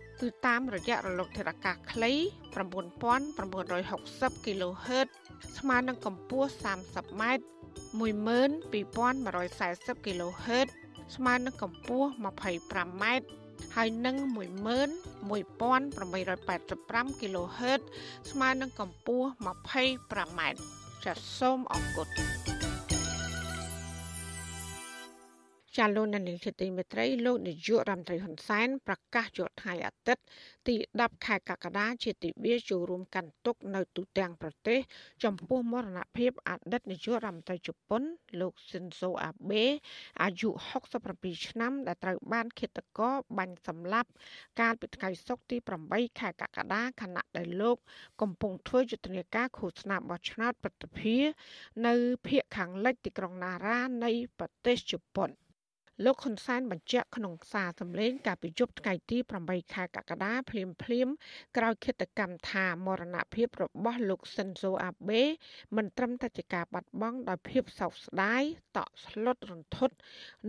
[0.21, 2.11] គឺតាមរយៈរលកធាតុអាកាសខ្លី
[2.53, 5.07] 9960 kHz
[5.57, 7.23] ស្មើនឹងកម្ពស់ 30m
[8.01, 10.67] 12140 kHz
[11.15, 13.03] ស្មើនឹងកម្ពស់ 25m
[13.75, 14.15] ហើយនឹង
[15.31, 17.81] 11885 kHz
[18.31, 20.41] ស្មើនឹងកម្ពស់ 25m
[21.03, 22.07] ចាសសូមអរគុណ
[25.77, 30.23] ចាលោកនានីជាទីមេត្រីលោកនាយករដ្ឋមន្ត្រីហ៊ុនសែនប្រកាសយកថ្ងៃអាទិត្យ
[30.67, 34.79] ទី10ខែកក្កដាជាទិវាចូលរួមកាន់ទុកនៅទូទាំងប្រទេស
[35.23, 38.01] ចំពោះមរណភាពអតីតនាយករដ្ឋមន្ត្រីជប៉ុន
[38.41, 39.65] លោកស៊ិនសូអាបេ
[40.23, 40.49] អាយុ
[40.97, 44.09] 67ឆ្នាំដែលត្រូវបានឃាតករបាញ់សម្លាប់
[44.59, 45.57] កាលពីថ្ងៃសុក្រទី
[45.89, 47.77] 8ខែកក្កដាខណៈដែលលោក
[48.21, 51.17] កំពុងធ្វើយុទ្ធនាការឃោសនាបោះឆ្នោតប្រតិភិ
[51.85, 51.93] នៅ
[52.27, 55.31] ភូមិខាងលិចទីក្រុងណារ៉ានៃប្រទេសជប៉ុន
[56.05, 61.07] លោកហ៊ុនសែនបញ្ជាក់ក្នុងសារសម្លេងកាលពីយប់ថ្ងៃទី8ខែកក្កដាភ្លាមភ្លាម
[61.57, 65.23] ក្រោយឃាតកម្មថាមរណភាពរបស់លោកស៊ិនហ្សូ អាបេ
[65.75, 68.43] មិនត្រឹមតែជាការបាត់បង់ដោយភាពសោកស្ដាយ
[68.77, 69.95] តក់ស្លុតរន្ធត់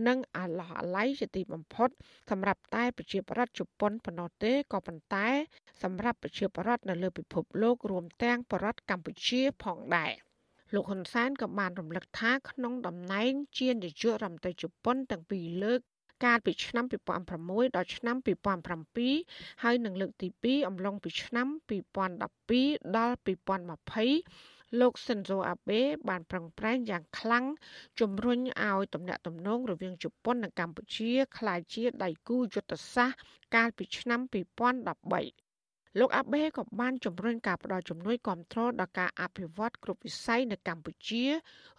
[0.07, 1.89] និងអាឡោះអាល័យជាទីបំផុត
[2.31, 5.27] សម្រាប់តែប្រជាប្រដ្ឋជប៉ុនប៉ុណ្ណោះទេក៏ប៉ុន្តែ
[5.83, 10.13] សម្រាប់ប្រជាប្រដ្ឋនៅលើពិភពលោករួមទាំងប្រដ្ឋកម្ពុជាផងដែរ។
[10.73, 15.79] លោកហ៊ុនសែនក៏បានរំលឹកថាក្នុងតំណែងជានាយករដ្ឋមន្ត្រីជប៉ុនទាំងពីរលើក
[16.25, 16.85] កាលពីឆ្នាំ
[17.31, 18.15] 2006ដល់ឆ្នាំ
[18.89, 21.47] 2007ហើយនឹងលើកទី2អំឡុងពីឆ្នាំ
[22.27, 23.15] 2012ដល់
[23.97, 27.45] 2020លោកស៊ិនហ្សូអាបេបានប្រឹងប្រែងយ៉ាងខ្លាំង
[27.99, 33.19] ជំរុញឲ្យទំនាក់ទំនងរវាងជប៉ុននិងកម្ពុជាក្លាយជាដៃគូយុទ្ធសាស្ត្រ
[33.55, 34.19] កាលពីឆ្នាំ
[34.83, 35.42] 2013
[35.99, 41.23] លោកអាបេក៏បានជំរុញការផ្តល់ជំនួយគ្រប់គ្រងដល់ការអភិវឌ្ឍគ្រប់វិស័យនៅកម្ពុជា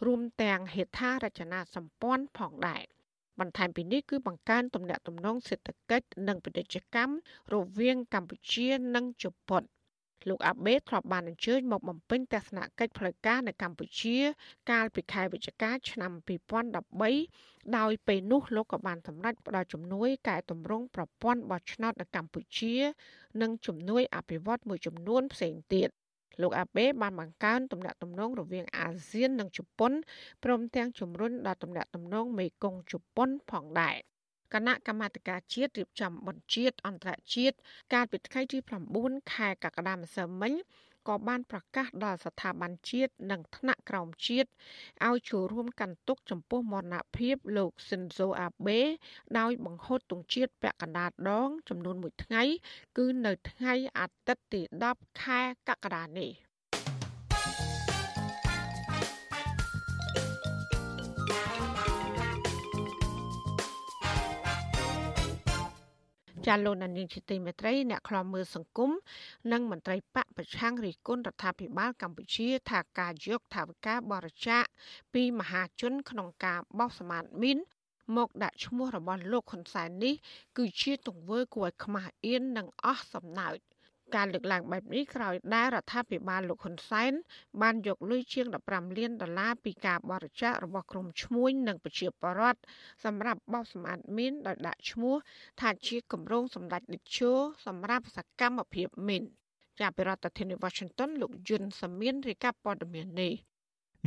[0.06, 2.82] រួមទាំងហេដ្ឋារចនាសម្ព័ន្ធផងដែរ
[3.40, 7.14] បន្ថែមពីនេះគឺបង្កើនទំនាក់ទំនងសេដ្ឋកិច្ចនិងពាណិជ្ជកម្ម
[7.54, 9.62] រវាងកម្ពុជានិងជប៉ុន
[10.28, 14.16] លោកអាបេធ្លាប់បានអញ្ជើញមកបំពេញទស្សនកិច្ចផ្លូវការនៅកម្ពុជា
[14.70, 16.12] កាលពីខែវិច្ឆិកាឆ្នាំ
[16.94, 22.74] 2013ដោយពេលនោះលោកក៏បានសម្រេចផ្តល់ជំនួយកែតម្រង់ប្រព័ន្ធបោះឆ្នោតនៅកម្ពុជា
[23.42, 25.88] និងជំនួយអភិវឌ្ឍមួយចំនួនផ្សេងទៀត
[26.42, 29.92] លោកអាបេបានបង្កើនទំនាក់ទំនងរវាងអាស៊ាននិងជប៉ុន
[30.44, 33.96] ព្រមទាំងជំរុញដល់ទំនាក់ទំនងមេគង្គជប៉ុនផងដែរ
[34.52, 37.56] គណៈកម្មាធិការជាតិរៀបចំបញ្ជាតិអន្តរជាតិ
[37.94, 38.58] កាលពីថ្ងៃទី
[38.96, 40.54] 9ខែកក្កដាម្សិលមិញ
[41.08, 44.48] ក៏បានប្រកាសដល់ស្ថាប័នជាតិនិងថ្នាក់ក្រោមជាតិ
[45.06, 48.80] ឲ្យចូលរួមកាន់ទុកចំពោះមរណភាពលោកស៊ិនហ្សូអាបេ
[49.38, 52.42] ដោយបង្ហូតទង់ជាតិពាក់កណ្ដាលដងចំនួន1ថ្ងៃ
[52.98, 54.60] គឺនៅថ្ងៃអាទិត្យទី
[54.92, 56.30] 10ខែកក្កដានេះ
[66.46, 68.90] ចាលោកនានីជាទីមេត្រីអ្នកខ្លាំមើលសង្គម
[69.52, 74.64] និងមន្ត្រីបកប្រឆាំងរិះគន់រដ្ឋាភិបាលកម្ពុជា ថាការយកថវិកាបរិច្ចាគ
[75.14, 77.58] ពីមហាជនក្នុងការបោះសម្អាតមីន
[78.16, 80.14] មកដាក់ឈ្មោះរបស់លោកហ៊ុនសែននេះ
[80.58, 83.58] គឺជាទង្វើគួរឲ្យខ្មាស់អៀននិងអស់សំណើច
[84.14, 87.12] ការលើកឡើងបែបនេះក្រោយដែលរដ្ឋាភិបាលលោកហ៊ុនសែន
[87.62, 92.60] បានយកលុយជាង15លានដុល្លារពីការបរិច្ចាគរបស់ក្រុមឈ្មួញនិងប្រជាពលរដ្ឋ
[93.04, 95.14] សម្រាប់បោសសម្អាតមីនដោយដាក់ឈ្មោះ
[95.60, 97.32] ថាជាគម្រោងសម្ដេចតេជោ
[97.66, 99.22] សម្រាប់សកម្មភាពមីន
[99.80, 103.34] ចាប់ពីរដ្ឋធានី Washington លោកយុនសាមៀនរាយការណ៍ព័ត៌មាននេះ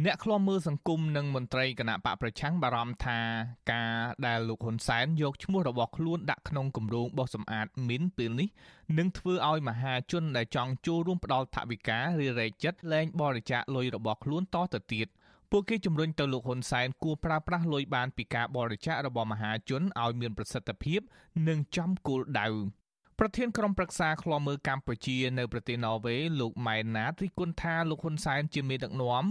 [0.06, 3.20] អ្នកឃ្លាំមើលសង្គមនិងមន្ត្រីគណៈបកប្រឆាំងបារម្ភថា
[3.72, 3.94] ការ
[4.28, 8.50] ដែលលោកហ៊ុនសែនយកឈ្មោះរបស់ខ្លួនដាក់ក្នុងគម្រោងបោះសម្អាតមីនពេលនេះ
[8.98, 15.08] នឹងធ្វើឲ្យមហាជនដែលចង់ចូលរួមផ្ដល់ថវិការារែកចិត្តលែងបរិច្ចាគលុយរបស់ខ្លួនតទៅទៀត
[15.52, 21.00] ពួកគេជំរុញទៅលោកហ៊ុនសែនគួរប្រើប្រាស់លុយបានពីការបរិច្ចាគរបស់មហាជនឲ្យមានប្រសិទ្ធភាព
[21.48, 22.50] និងចំគោលដៅ
[23.22, 29.26] ប្រធានក្រុមប្រឹក្សាឃ្លាំមើលកម្ពុជានៅប្រទេសណ័រវេសលោកម៉ែនណាតរិះគន់ថាលោកហ៊ុនសែនជាមេដឹកនាំ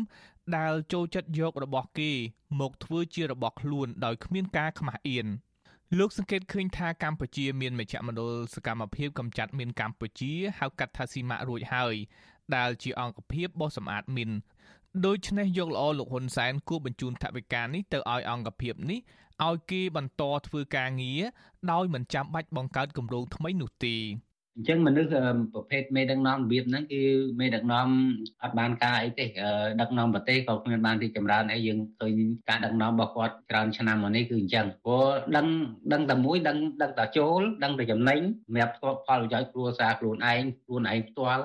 [0.57, 2.13] ដែលចូលចិត្តយករបស់គេ
[2.61, 5.27] មកធ្វើជារបស់ខ្លួនដោយគ្មានការខ្មាស់អៀន
[5.99, 11.95] លោកសង្កេតឃើញថាកម្ពុជាមានមជ្ឈមណ្ឌលសកម្មភាពកម្ចាត់មីនកម្ពុជាហៅកាត់ថាស៊ីម៉ាក់រួចហើយ
[12.57, 14.31] ដែលជាអង្គភាពបោះសម្អាតមីន
[15.07, 19.01] ដូច្នេះយកល្អលោកហ៊ុនសែនគួរបញ្ជូនថវិកានេះទៅឲ្យអង្គភាពនេះ
[19.47, 21.23] ឲ្យគេបន្តធ្វើការងារ
[21.73, 23.97] ដោយមិនចាំបាច់បង្កើតគម្រោងថ្មីនោះទេ
[24.59, 25.09] អញ្ចឹងមនុស្ស
[25.55, 27.03] ប្រភេទមេដឹកនាំរបៀបហ្នឹងគឺ
[27.41, 27.89] មេដឹកនាំ
[28.43, 29.27] អត់បានការអីទេ
[29.81, 32.15] ដឹកនាំប្រទេសក៏គ្មានបានទីចម្រើនអីយើងឃើញ
[32.49, 35.47] ការដឹកនាំរបស់គាត់ច្រើនឆ្នាំមកនេះគឺអញ្ចឹងព្រោះដឹង
[35.93, 41.45] ដឹងតែមួយដឹងដឹងតែចូលដឹងតែចំណេញសម្រាប់ផលប្រយោជន៍គ្រួសារខ្លួនឯងខ្លួនឯងផ្ទាល់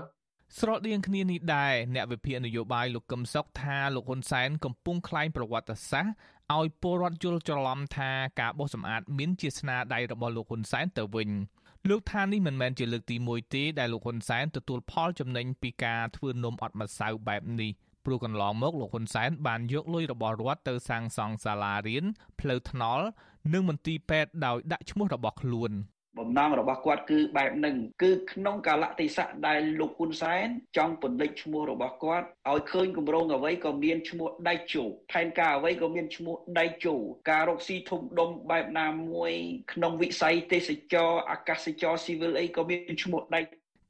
[0.59, 6.13] ស្រដៀងគ្នានេះដែរអ្នកវិភាគនយោបាយលោកកឹមសុខថាលោកហ៊ុនសែនកំពុងក្លែងប្រវត្តិសាស្ត្រ
[6.57, 11.29] ឲ្យពលរដ្ឋយល់ច្រឡំថាការបោះសម្អាតមានជាស្នាដៃរបស់លោកហ៊ុនសែនទៅវិញ។
[11.89, 17.71] លោកថានេះមិនមែនជាលើកទី1ទេដែលលោកហ៊ុនសែនទទួលផលចំណេញពីការធ្វើនំអត់ម្សៅបែបនេះ
[18.05, 22.05] ព្រោះកន្លងមកលោកហ៊ុនសែនបានយកលុយរបស់រដ្ឋទៅសាងសង់សាលារៀន
[22.39, 23.05] ផ្លូវថ្នល់
[23.53, 25.71] និងមន្ទីរពេទ្យដោយដាក់ឈ្មោះរបស់ខ្លួន
[26.17, 30.47] បំណងរបស់គាត់គឺបែបហ្នឹងគឺក្នុងកាលៈទេសៈដែលលោកហ៊ុនសែន
[30.77, 36.95] ចង់ពន្លិចឈ្មោះរបស់គាត់ឲ្យឃើញគម្រោងអ្វីក៏មានឈ្មោះដៃជោផែនការអ្វីក៏មានឈ្មោះដៃជោ
[37.29, 39.31] ការរកស៊ីធំដុំបែបណាមួយ
[39.73, 43.41] ក្នុងវិស័យទេសចរអាកាសចរស៊ីវិលអីក៏មានឈ្មោះដៃ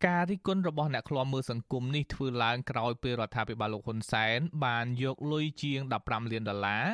[0.08, 6.86] ការរិះគន់របស់អ្នកឃ្លាំមើលសង្គមនេះធ្វើឡើងក្រោយពេលរដ្ឋាភិបាលលោកហ៊ុនសែនបានយកលុយជាង15លានដុល្លារ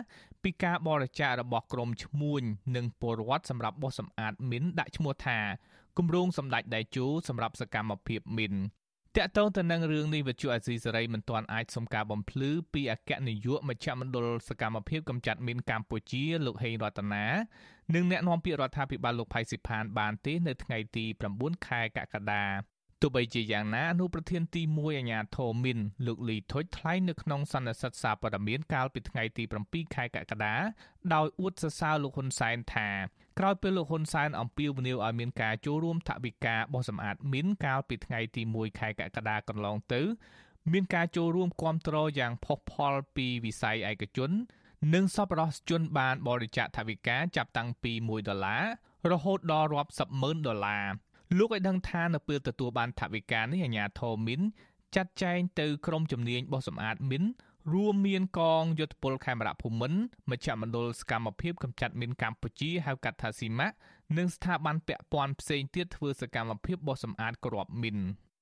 [0.48, 2.44] ពីការបរិច្ចាគរបស់ក្រមឈ្មួញ
[2.76, 5.40] និងពលរដ្ឋសម្រាប់បោះសម្អាតមីនដាក់ឈ្មោះថា
[5.98, 8.54] គម្រោងសម្ដេចដៃជូសម្រាប់សកម្មភាពមីន
[9.16, 17.26] តកតងទៅនឹងរឿងនេះវិទ្យុអេស៊ីសេរីមិនទាន់អាចសុំការបំភ្លឺពីអគ្គនាយកមជ្ឈមណ្ឌលសកម្មភាពកម្ចាត់មីនកម្ពុជាលោកហេងរតនា
[17.94, 21.06] និងអ្នកនាំពាក្យរដ្ឋាភិបាលលោកផៃស៊ីផានបានទេនៅថ្ងៃទី
[21.36, 22.44] 9ខែកក្កដា
[23.02, 30.56] ទោះបីជាយ៉ាងណាអនុប្រធានទី1អាញាធរមីនលោកលីថុចថ្លែងនៅក្នុងសន្និសីទសារព័ត៌មានកាលពីថ្ងៃទី7ខែកក្កដា
[31.14, 32.90] ដោយអួតសរសើរលោកហ៊ុនសែនថា
[33.40, 40.02] ក្រោយពេលលោកហ៊ុនសែនអំពាវនាវឲ្យមានការចូលរួមថវិកាបោះសម្អាតមីនកាលពីថ្ងៃទី1ខែកក្កដាកន្លងទៅ
[40.72, 44.32] មានការចូលរួមគ្រប់គ្រងយ៉ាងផុសផុលពីវិស័យឯកជន
[44.94, 48.66] និងសប្បុរសជនបានបរិច្ចាគថវិកាចាប់តាំងពី1ដុល្លារ
[49.12, 50.86] រហូតដល់រាប់សិបម៉ឺនដុល្លារ
[51.36, 54.42] លោកឲ្យដឹងថានៅពេលទទួលបានថវិកានេះអាជ្ញាធរមីន
[54.96, 57.24] ចាត់ចែងទៅក្រុមជំនាញបោះសម្អាតមីន
[57.74, 60.00] រួមមានកងយុទ្ធពលខេមរៈភូមិន្ទ
[60.32, 63.68] មជ្ឈមណ្ឌលសកម្មភាពកម្ចាត់មីនកម្ពុជាហៅកាត់ថាស៊ីម៉ា
[64.18, 67.98] និងស្ថាប័នពាក់ព័ន្ធផ្សេងទៀតធ្វើសកម្មភាពបោះសម្អាតគ្រាប់មីន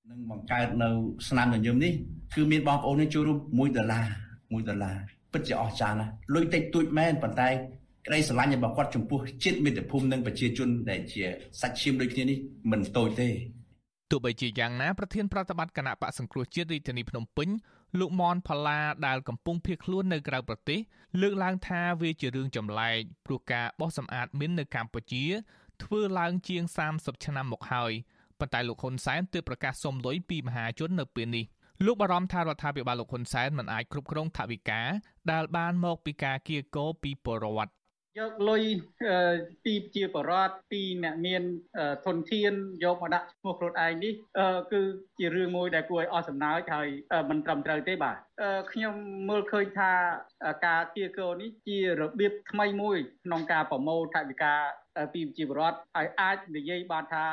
[0.10, 0.90] នឹងបង្កើតនៅ
[1.30, 1.94] ស្នាមញញឹមនេះ
[2.36, 4.98] គឺមានបងប្អូននេះចូលរួម1ដុល្លារ1ដុល្លារ
[5.32, 7.50] ពិតជាអស្ចារ្យណាស់លុយតិចតួចមែនប៉ុន្តែ
[8.08, 11.24] ក្តីស្រឡាញ់របស់គាត់ចំពោះជាតិមាតុភូមិនិងប្រជាជនដែលជា
[11.62, 12.38] សាច់ឈាមដូចគ្នានេះ
[12.72, 13.30] មិនតូចទេ
[14.12, 17.50] ទោះបីជាយ៉ាងណាប្រធានប្រតិបត្តិគណៈបកសង្គ្រោះជាតិរាជធានីភ្នំពេញ
[18.00, 20.80] លោកមនផល្លាដែលកំពុងភៀសខ្លួននៅក្រៅប្រទេស
[21.22, 25.26] លើកឡើងថាវាជារឿងចម្លែកព្រោះការបោះសម្អាតមីននៅកម្ពុជា
[25.84, 26.64] ធ្វើឡើងជាង
[26.94, 27.92] 30ឆ្នាំមកហើយ
[28.40, 31.46] ប៉ុន្តែលោកហ៊ុនសែនទើបប្រកាសសុំលុយពីមហាជននៅពេលនេះ
[31.86, 34.82] លោកបារម្ភថារដ្ឋាភិបាលលោកហ៊ុនសែនមិនអាចគ្រប់គ្រងថវិកា
[35.32, 37.75] ដែលបានមកពីការគៀកោពីពលរដ្ឋ
[38.20, 38.64] យកលុយ
[39.64, 41.44] ពីជាបរដ្ឋពីអ្នកមាន
[42.06, 44.14] ធនធានយកមកដាក់ឈ្មោះខ្លួនឯងនេះ
[44.74, 44.82] គឺ
[45.18, 46.88] ជារឿងមួយដែលគួរឲ្យអស់សំណើចហើយ
[47.30, 48.18] មិនត្រឹមត្រូវទេបាទ
[48.72, 48.96] ខ្ញុំ
[49.30, 49.92] មើលឃើញថា
[50.68, 54.54] ការគៀកោនេះជារបៀបថ្មីមួយក្នុងការប្រមូលថវិកា
[55.14, 57.24] ពីប្រជាពលរដ្ឋហើយអាចនិយាយបានថា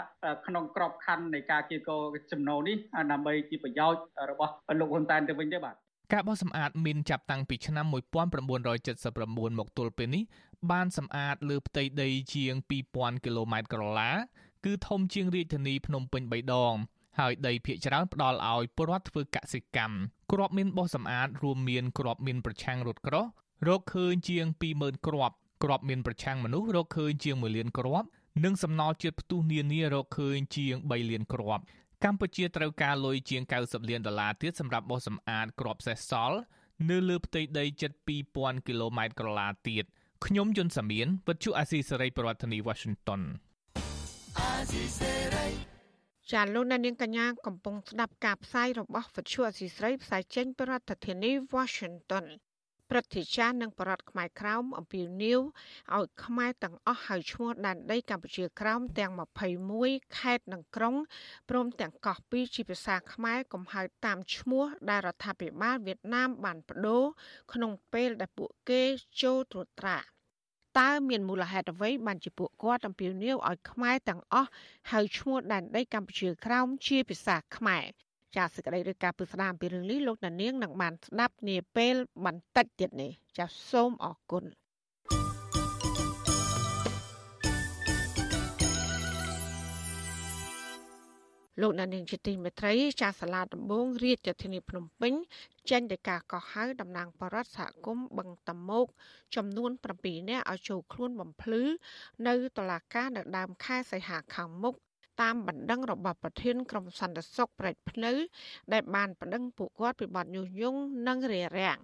[0.47, 1.97] ក្នុងក្របខ័ណ្ឌនៃការគៀកោ
[2.33, 2.77] ចំណូលនេះ
[3.12, 5.77] ដើម្បីជាប្រយោជន៍របស់លោកហ៊ុនសែនទៅវិញទេបាទ
[6.12, 10.23] ការបោះសម្អាតមានចាប់តាំងពីឆ្នាំ1979មកទល់ពេលនេះ
[10.71, 12.55] បានសម្អាតលើផ្ទៃដីជាង
[12.91, 14.11] 2000គីឡូម៉ែត្រក្រឡា
[14.65, 16.75] គឺធំជាងរាជធានីភ្នំពេញ3ដង
[17.19, 19.97] ហើយដីភៀកច្រើនផ្ដល់ឲ្យពលរដ្ឋធ្វើកសិកម្ម
[20.33, 23.27] គ្រាប់មីនបោះសម្អាតរួមមានគ្រាប់មីនប្រឆាំងរថក្រោះ
[23.69, 28.09] រកឃើញជាង20000គ្រាប់គ្រាប់មីនប្រឆាំងមនុស្សរកឃើញជាង1លានគ្រាប់
[28.45, 31.65] និងសំណល់ជាតិផ្ទុះនានារកឃើញជាង3លានគ្រាប់
[32.05, 36.38] កម្ពុជាត្រូវការលុយជាង90លានដុល្លារទៀតសម្រាប់បោះសម្អាតគ្រាប់សេះសល់
[36.91, 37.93] នៅលើផ្ទៃដីជិត
[38.31, 39.87] 2000គីឡូម៉ែត្រក្រឡាទៀត។
[40.27, 43.21] ខ្ញុំយុនសាមៀនវិទ្យុអាស៊ីសេរីប្រធានាធិបតី Washington
[46.33, 52.25] ចាលោកនាងកញ្ញាកំពុងស្ដាប់ការផ្សាយរបស់វិទ្យុអាស៊ីសេរីផ្សាយចេញពីរដ្ឋធានី Washington
[52.94, 55.40] ព្រឹទ្ធាចារ្យនិងបរដ្ឋខ្មែរក្រោមអំពីនីវ
[55.96, 59.12] ឲ្យខ្មែរទាំងអស់ហៅឈ្មោះដែនដីកម្ពុជាក្រោមទាំង
[59.64, 60.94] 21ខេត្តនិងក្រុង
[61.50, 67.05] ព្រមទាំងកោះពីរជាភាសាខ្មែរកំហៅតាមឈ្មោះដែលរដ្ឋាភិបាលវៀតណាមបានបដូរ
[67.52, 68.83] ក្នុងពេលដែលពួកគេ
[69.22, 69.98] ចូលត្រួតត្រា
[70.78, 74.50] តើមានមូលហេតុអ្វីបានជាពួកគាត់អំពាវនាវឲ្យខ្មែរទាំងអស់
[74.90, 77.87] ហៅឈ្មោះដែនដីកម្ពុជាក្រោមជាភាសាខ្មែរ
[78.37, 84.45] ចាសសេចក្តីឬការពិស្ដារអំពីរឿងនេះលោកណានៀងនឹងបានស្ដាប់នាពេលបន្តិចទៀតនេះ ចាសសូមអរគុណ
[91.61, 95.12] លោកណានៀងជាទីមេត្រីចាសសាលាដំបងរាជធានីភ្នំពេញ
[95.71, 98.87] ចេញដោយការកោះហៅតំណាងបរដ្ឋសហគមន៍បឹងតមោក
[99.37, 101.62] ចំនួន7នាក់ឲ្យចូលខ្លួនបំភ្លឺ
[102.27, 104.75] នៅតុលាការនៅដើមខែសីហាខាងមុខ
[105.23, 108.13] តាមបណ្ដឹងរបស់ប្រធានក្រុមសន្តិសុខប្រែកភ្នៅ
[108.73, 111.79] ដែលបានបណ្ដឹងពួកគាត់ពីបទញុះញង់និងរារាំង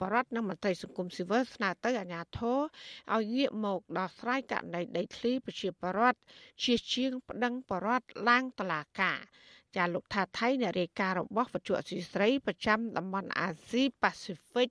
[0.00, 2.58] បរដ្ឋនិងមន្ត្រីសង្គមស៊ីវិលស្នើទៅអាជ្ញាធរ
[3.14, 6.18] ឲ្យងាកមកដោះស្រាយករណីដីធ្លីប្រជាពលរដ្ឋ
[6.64, 9.18] ជាជាងប្តឹងបរដ្ឋឡើងតុលាការ
[9.76, 14.68] ចាលោកថាថៃអ្នករាយការណ៍របស់វិទ្យុអសីស្រីប្រចាំតំបន់អាស៊ីប៉ាស៊ីហ្វិក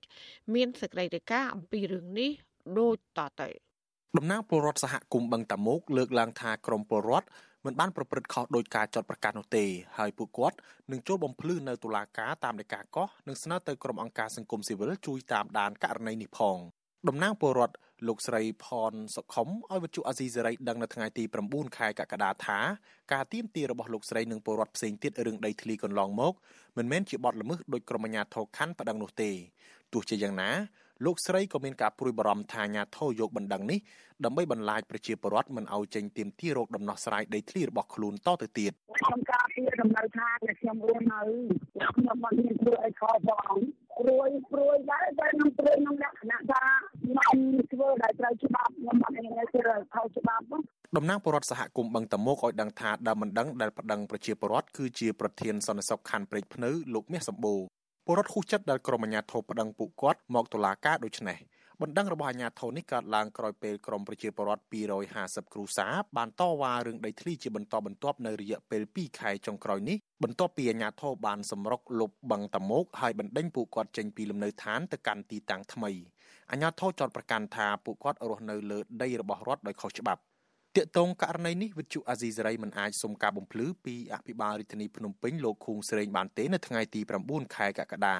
[0.54, 2.30] មានសេចក្តីរាយការណ៍អំពីរឿងនេះ
[2.78, 3.48] ដូចតទៅ
[4.18, 7.28] តំណាងពលរដ្ឋសហគមន៍បឹងតាមុកលើកឡើងថាក្រមពលរដ្ឋ
[7.64, 9.64] មិនបានប្រព្រឹត្តខុសដោយការចាត់ប្រកាសនោះទេ
[9.98, 10.56] ហើយពួកគាត់
[10.90, 16.58] នឹងចូលបំភ្លឺនៅតុលាការតាមដីកាកោះនិងស្នើទៅក្រុមអង្គការសង្គមស៊ីវិលជួយតាមដានករណីនេះផង
[17.08, 17.76] តំណាងពលរដ្ឋ
[18.08, 22.58] លោកស្រីផនសុខុមឲ្យវិទ្យុអាស៊ីសេរីដឹងនៅថ្ងៃទី9ខែកក្កដាថា
[23.12, 26.34] ការទៀមទារបស់លោកស្រីនិងពលរដ្ឋផ្សេងទៀតរឿងដីធ្លីកន្លងមក
[26.76, 29.30] មិនមែនជាបទល្មើសដោយក្រុមអាជ្ញាធរខណ្ឌប្តឹងនោះទេ
[29.92, 30.50] ទោះជាយ៉ាងណា
[31.04, 33.78] លោកស្រីក៏មានការព្រួយបារម្ភថាអាញាធរយកបណ្ដឹងនេះ
[34.24, 40.28] ដើម្បីបន្លាចប្រជាពលរដ្ឋមិនឲ្យចេញទៀមទីរោគដំណោះស្រាយដីធ្លីរបស់ខ្លួនតទៅទៀតខ្ញុំការពារដំណើរថា
[40.60, 41.20] ខ្ញុំរស់នៅ
[41.96, 43.54] ខ្ញុំមិនមានធ្វើអីខុសផង
[43.98, 46.62] ព្រួយព្រួយដែរតែខ្ញុំព្រួយក្នុងលក្ខណៈថា
[47.02, 47.36] ខ្ញុំ
[47.72, 50.44] ធ្វើដែលត្រូវច្បាប់ខ្ញុំមិនមានធ្វើខុសច្បាប់
[50.96, 57.60] តំណាងបរដ្ឋសហគមន៍បឹងតមោកឲ្យដឹងថាដើមមិនដឹងដែលប្តឹងប្រជាពលរដ្ឋគឺជាប្រធានសន្តិសុខខណ្ឌព្រែកភ្នៅលោកមាសសម្បូរ
[58.06, 61.38] ពលរដ្ឋហ៊ុសចិត្តដែលក្រុមអាជ្ញាធរប្តឹងពួកគាត់មកតុលាការដូចនេះ
[61.82, 64.64] បណ្ដឹងរបស់អាជ្ញាធរនេះកើតឡើងក្រោយពេលក្រមប្រជាពលរដ្ឋ
[65.08, 75.90] 250គ្រួសារបានតវ៉ារឿងដីធ្លីជាបន្តបន្ទាប់នៅរយៈពេល2ខែចុងក្រោយនេះបន្ទាប់ពីអាជ្ញាធរបានសម្រុកលុបបឹងតមោកហើយបណ្ដេញពួកគាត់ចេញពីលំនៅឋានទៅកាន់ទីតាំងថ្មី
[76.50, 80.22] អាជ្ញាធរចោទប្រកាន់ថាពួកគាត់រស់នៅលើដីរបស់រដ្ឋដោយខុសច្បាប់
[80.78, 88.16] ទាក់ទងករណីនេះវិទ្យុអាស៊ីសេរីមិនអាចសុំការបំភ្លឺពីអភិបាលរាជធានីភ្នំពេញលោកខួងស្រេងបានទេនៅថ្ងៃទី9ខែកក្កដា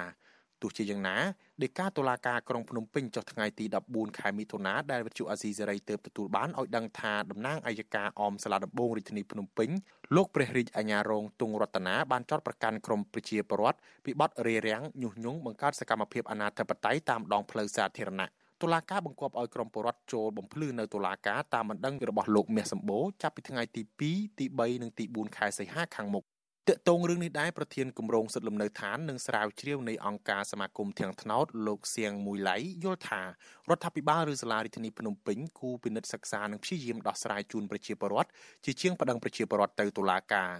[0.61, 1.17] ទោះជាយ៉ាងណា
[1.63, 9.69] ដីកាតុលាការក្រុងភ្នំពេញចុះថ្ងៃទី14ខែមិថុនាដែលវិទ្យុអាស៊ីសេរីទើបទទួលបានឲ្យដឹងថាតំណាងអัยការអមសាលាដំបងរាជធានីភ្នំពេញ
[10.15, 18.29] លោកព្រះរាជអាជ្ញារងទុងរតនាបានចោទប្រកាន់ក្រុមប្រជាពលរដ្ឋពីបទរារាំងញុះញង់បង្កើតសកម្មភាពអនាធិបតេយ្យតាមដងផ្លូវសាធារណៈ
[18.61, 26.23] តុលាការបង្គាប់ឲ្យក្រុមពលរដ្ឋចូលបំភ្លឺនៅតុលាការតាមបណ្ដឹងរបស់លោកមាសសម្បូរចាប់ពីថ្ងៃទី2ទី3និងទី4ខែសីហាខាងមុខ
[26.71, 33.27] តកតងរឿងនេះដែរប្រធានគម្រោងសិទ្ធិលំនៅឋាននិងស្រាវជ្រាវនៃអង្គការសមាគមធាងថ្នោតលោកសៀងមួយឡៃយល់ថារ
[33.75, 38.29] ដ្ឋាភិបាលឬសាលារដ្ឋាភិបាលភ្នំពេញគូពិនិត្យសិក្សានិងព្យាយាមដោះស្រាយជូនប្រជាពលរដ្ឋ
[38.65, 40.51] ជាជាងប្តឹងប្រជាពលរដ្ឋទៅតុលាការ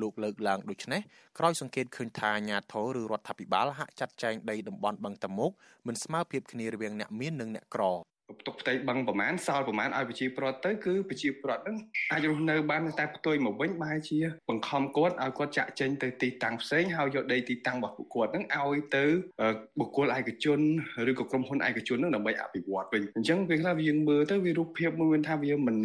[0.00, 1.00] លោកលើកឡើងដូចនេះ
[1.38, 5.50] ក្រោយសង្កេតឃើញថាអាញាធរឬរដ្ឋាភិបាលហាក់ចាត់ចែងដីតំបន់បឹងតមុក
[5.86, 11.76] មិនស្មើភាពគ្នារវាងអ្នកមាននិងអ្នកក្រផ្ទុកផ្ទៃបឹងប្រមាណសល់ប្រមាណឲ្យប្រជាពលរដ្ឋទៅគឺប្រជាពលរដ្ឋនឹង
[12.12, 14.18] អាចរស់នៅបានតែផ្ទុយមកវិញបែរជា
[14.48, 19.04] បង្ខំគាត់ឲ្យគាត់ចាក់ចេញទៅទីតាំងផ្សេងហើយយកដីទីតាំងរបស់ពួកគាត់នឹងឲ្យទៅ
[19.78, 20.60] បុគ្គលឯកជន
[21.10, 25.76] ឬក៏ក្រុមហ៊ុនឯកជននឹងដើម្បីអភិវឌ្ឍវិញអញ្ចឹងពេលខ្លះយើងមើលទៅវារូបភាពមួយមិនថាវាមិន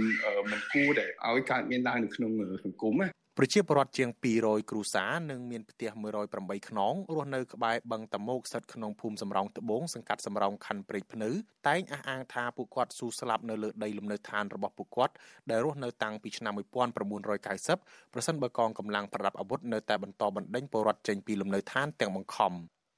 [0.51, 2.31] មិនគួរដែលឲ្យកើតមានឡើងនៅក្នុង
[2.65, 3.09] សង្គមណា
[3.39, 4.09] ប្រជាពលរដ្ឋជាង
[4.39, 5.89] 200គ្រួសារនិងមានផ្ទះ
[6.29, 11.29] 108ខ្នងរស់នៅក្បែរបឹងតមោកស្ថិតក្នុងភូមិសំរោងត្បូងសង្កាត់សំរោងខណ្ឌព្រែកភ្នៅ
[11.67, 15.13] តែងអះអាងថាពួកគាត់ស៊ូស្លាប់នៅលើដីលំនៅឋានរបស់ពួកគាត់
[15.49, 22.53] ដែលរស់នៅតាំងពីឆ្នាំ1990ប្រសិនបើកងកម្លាំងប្រដាប់អាវុធនៅតែបន្តបណ្ដេញពលរដ្ឋចេញពីលំនៅឋានទាំងបង្ខំ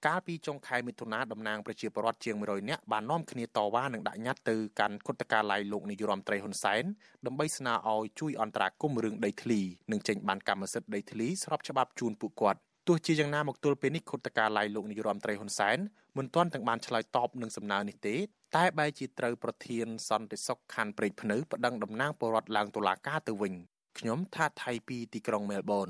[0.07, 6.83] កាលពីចុងខែមិថុនាតំណាងប្រជាពលរដ្ឋជាង100នាក់បាននាំគ្នាតវ៉ានិងដាក់ញត្តិទៅកាន់គុតការឡាយលោកនាយរដ្ឋមន្ត្រីហ៊ុនសែន
[7.25, 15.77] ដើម្បីស្នើឲ្យជួយអន្តរាគមន៍រឿងដីធ្លីនិងចេញបានកម្មសិទ្ធិដីធ្លីស្របច្បាប់ជូនពួកគាត់ទោះជាយ៉ាងណាមកទល់ពេលនេះគុតការឡាយលោកនាយរដ្ឋមន្ត្រីហ៊ុនសែន
[16.17, 18.15] មិនទាន់ទាំងបានឆ្លើយតបនឹងសំណើនេះទេ
[18.55, 23.53] តែបែរជាត្រូវប្រធានសន្តិសុខខណ្ឌព្រែកភ្នៅប្តឹងតំណាងពលរដ្ឋឡើងតុលាការទៅវិញ
[23.99, 25.89] ខ្ញុំថាថៃពីទីក្រុងមែលប៊ន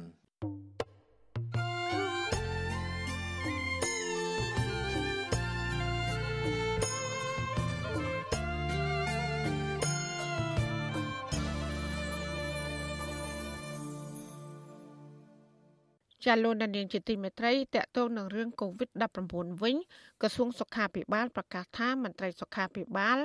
[16.28, 19.76] ចាលោកដានៀងជាទីមេត្រីតកតងនឹងរឿង COVID-19 វិញ
[20.22, 23.18] ក្រសួងសុខាភិបាលប្រកាសថាមន្ត្រីសុខាភិបាល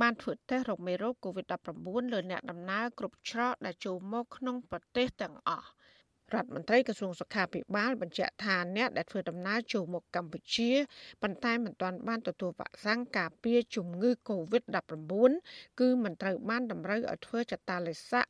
[0.00, 5.68] បានធ្វើតេស្តរោគមេរោគ COVID-19 លើអ្នកដំណើរគ្រប់ច្រកដែលចូលមកក្នុងប្រទេសទាំងអស់
[6.34, 10.70] រដ្ឋមន្ត្រីក្រសួងសុខាភិបាលបញ្ជាក់ថាអ្នកដែលធ្វើដំណើរចូលមកកម្ពុជា
[11.22, 18.26] ប៉ុន្តែមិនទាន់បានទទួលវ៉ាក់សាំងការពារជំងឺ Covid-19 គឺមិនត្រូវបានតម្រូវឲ្យធ្វើចតាឡេស័ក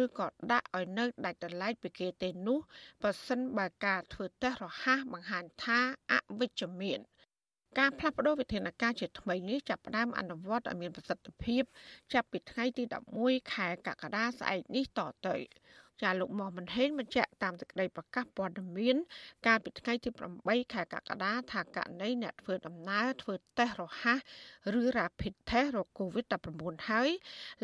[0.00, 2.58] ឬក៏ដាក់ឲ្យនៅដាច់ដライពីគេទេនោះ
[3.02, 5.78] បើសិនបើការធ្វើតេស្តរហ័សបង្ហាញថា
[6.10, 7.00] អវិជ្ជមាន
[7.78, 11.62] ការផ្លាស់ប្តូរវិធានការជាថ្មីនេះចាប់ផ្ដើមអនុវត្តឲ្យមានប្រសិទ្ធភាព
[12.12, 12.84] ចាប់ពីថ្ងៃទី
[13.18, 15.36] 11ខែកក្កដាស្អែកនេះតទៅ
[16.02, 18.96] ចាលោកមុំមិនហេងបញ្ជាក់តាមសេចក្តីប្រកាសព័ត៌មាន
[19.46, 24.18] កាលពីថ្ងៃទី8ខែកក្កដាថាករណីអ្នកធ្វើដំណើរធ្វើតេស្តរហ័ស
[24.80, 27.10] ឬ Rapid Test រក COVID-19 ហើយ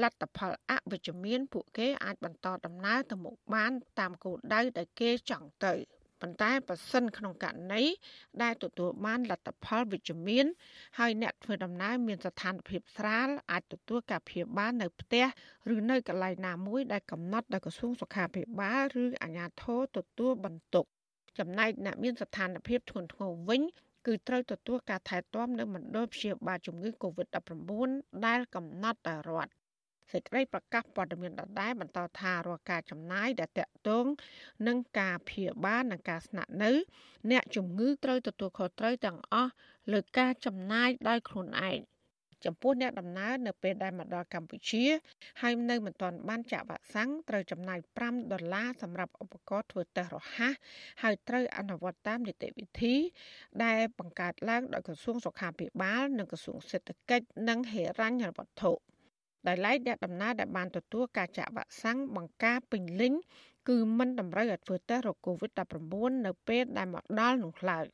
[0.02, 5.74] លទ្ធផលអវិជ្ជមាន ពួកគេអាចបន្តដំណើរទៅមុខបានតាមគោលដៅដែលគេចង់ទៅ
[6.20, 7.84] ប៉ុន្តែប៉ះសិនក្នុងករណី
[8.42, 10.46] ដែលទទួលបានលទ្ធផលវិជ្ជមាន
[10.98, 15.24] ហើយអ្នកធ្វើដំណើរមានស្ថានភាពស្រាលអាចទទួលការព្យាបាលនៅផ្ទះ
[15.74, 20.84] ឬនៅកន្លែងណាមួយដែលកំណត់ដោយក្រសួងសុខាភិបាលឬអាជ្ញាធរទទួលបន្ទុក
[21.38, 23.62] ចំណែកអ្នកមានស្ថានភាពធ្ងន់ធ្ងរវិញ
[24.06, 29.52] គឺត្រូវទទួលការថែទាំនៅមណ្ឌលព្យាបាលជំងឺ Covid-19 ដែលកំណត់ដោយរដ្ឋ
[30.12, 34.06] សេចក្តីប្រកាសព័ត៌មានដដែលបន្តថារាល់ការចំណាយដែលតាក់ទង
[34.66, 36.72] នឹងការព្យាបាលនិងការស្នាក់នៅ
[37.30, 39.52] អ្នកជំងឺត្រូវទទួលខុសត្រូវទាំងអស់
[39.92, 41.80] លើការចំណាយដោយខ្លួនឯង
[42.44, 44.84] ចំពោះអ្នកដំណើរនៅពេលដែលមកដល់កម្ពុជា
[45.40, 50.54] ហើយនៅមិនទាន់បានចាក់វ៉ាក់សាំងត្រូវចំណាយ5ដុល្លារសម្រាប់ឧបករណ៍ធ្វើតេស្តរហ័ស
[51.02, 52.94] ហើយត្រូវអនុវត្តតាមនីតិវិធី
[53.64, 58.72] ដែលបង្កើតឡើងដោយក្រសួងសុខាភិបាលនិងក្រសួងសេដ្ឋកិច្ចនិងហិរញ្ញវត្ថុ។
[59.46, 63.12] ដោយឡែកអ្នកដំណើរដែលបានទទួលការចាក់វ៉ាក់សាំងបង្ការពេញលេញ
[63.68, 67.86] គឺមិនតម្រូវឲ្យធ្វើតេស្តរក COVID-19 នៅពេលដែលមកដល់នោះឡើយ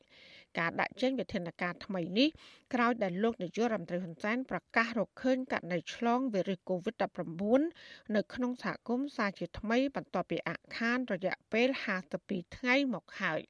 [0.59, 2.29] ការដាក់ចេញវិធានការថ្មីនេះ
[2.73, 11.67] ក្រោយដែលលោកនាយករដ្ឋមន្ត្រីហ៊ុនសែនប្រកាសរកឃើញករណីឆ្លងវីរុស COVID-19 នៅក្នុងសហគមន៍សាជាថ្មីបន្ទាប់ពីអាក់ខានរយៈពេល
[12.11, 13.41] 52ថ្ងៃមកហើយ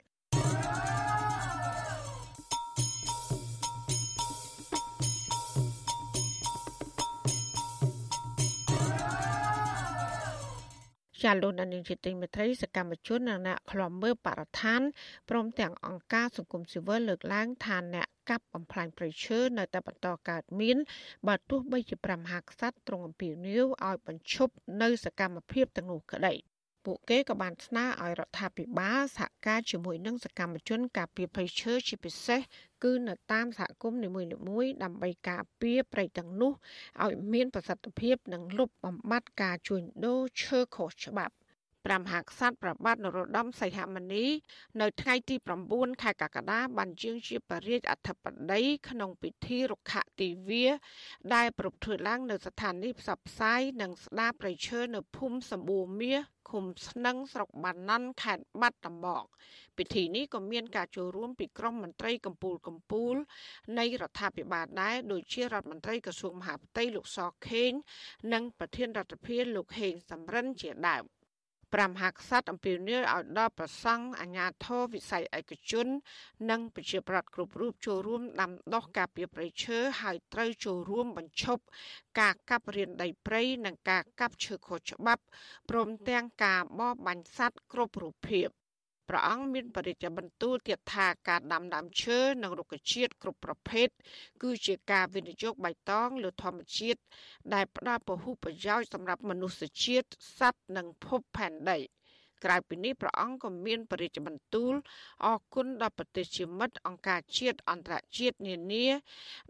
[11.24, 14.82] ចាលោកនាងជាទីមេត្រីសកម្មជននិងអ្នកខ្លំមើលបរិស្ថាន
[15.30, 20.78] ព្រមទាំងអង្គការសង្គមស៊ីវិលលើកឡើងថាអ្នកកាប់បំផ្លាញព្រៃឈើនៅតែបន្តកើតមាន
[21.28, 26.34] បើទោះបីជាព្រះមហាក្សត្រទ្រង់អំពាវនាវឲ្យបញ្ឈប់នៅសកម្មភាពទាំងនោះក្តី
[26.86, 32.42] ពួកគេក៏បានស្នើឲ្យរដ្ឋាភិបាលសហការជាមួយនឹងសកម្មជនការពារព្រៃឈើជាពិសេស
[32.84, 36.52] គឺនៅតាមសហគមន៍នីមួយៗដើម្បីការពារព្រៃទាំងនោះ
[37.04, 41.36] ឲ្យមានប្រសិទ្ធភាពនិងលុបបំបាត់ការជួញដូរឈើខុសច្បាប់
[41.86, 44.26] ព្រះមហាក្សត្រប្របាទនរោត្តមសីហមុនី
[44.82, 45.36] នៅថ្ងៃទី
[45.70, 50.68] 9ខែកក្កដាបានជាងជាបរិយាអធិបតីក្នុងពិធីរុក្ខទិវា
[51.34, 56.22] ដែលប្រពធ្វើឡើងនៅស្ថានីយ៍ផ្សព្វផ្សាយនិងស្ដារប្រៃឈើនៅភូមិសម្បូរមាស
[56.54, 59.24] ឃមស្នឹងស្រុកបាណាន់ខេត្តបាត់ដំបង
[59.78, 63.18] ពិធីនេះក៏មានការចូលរួមពីក្រុមមន្ត្រីកម្ពុជាកម្ពុជា
[63.80, 67.72] នៃរដ្ឋាភិបាលដែរដូចជារដ្ឋមន្ត្រីក្រសួងមហាផ្ទៃលោកសខេង
[68.34, 71.04] និងប្រធានរដ្ឋាភិបាលលោកហេងសំរិនជាដើម
[71.74, 75.88] ព្រះមហាក្សត្រអំពាវនាវឲ្យដល់ប្រសង់អាជ្ញាធរវិស័យឯកជន
[76.50, 81.64] និងប្រជាប្រដ្ឋគ្រប់រូបចូលរួមដាំដុះការពារព្រៃឈើហើយត្រូវចូលរួមបញ្ឈប់
[82.20, 85.24] ការកាប់រានដីព្រៃនិងការកាប់ឈើខុសច្បាប់
[85.70, 88.50] ព្រមទាំងការបរបាញ់សត្វគ្រប់រូបភាព
[89.16, 93.88] ព្រះអង្គមានបរិជ្ជបន្ទូលទៀតថាការដាំដើមឈើនិងរុក្ខជាតិគ្រប់ប្រភេទ
[94.42, 97.00] គឺជាការវិនិយោគបៃតងលើធម្មជាតិ
[97.54, 100.08] ដែលផ្ដល់ពហុប្រយោជន៍សម្រាប់មនុស្សជាតិ
[100.40, 101.78] សត្វនិងភពផែនដី។
[102.44, 104.74] ក្រៅពីនេះព្រះអង្គក៏មានបរិជ្ជបន្ទូល
[105.26, 108.88] អគុណដល់ប្រទេសជាមិត្តអង្គការជាតិអន្តរជាតិនានា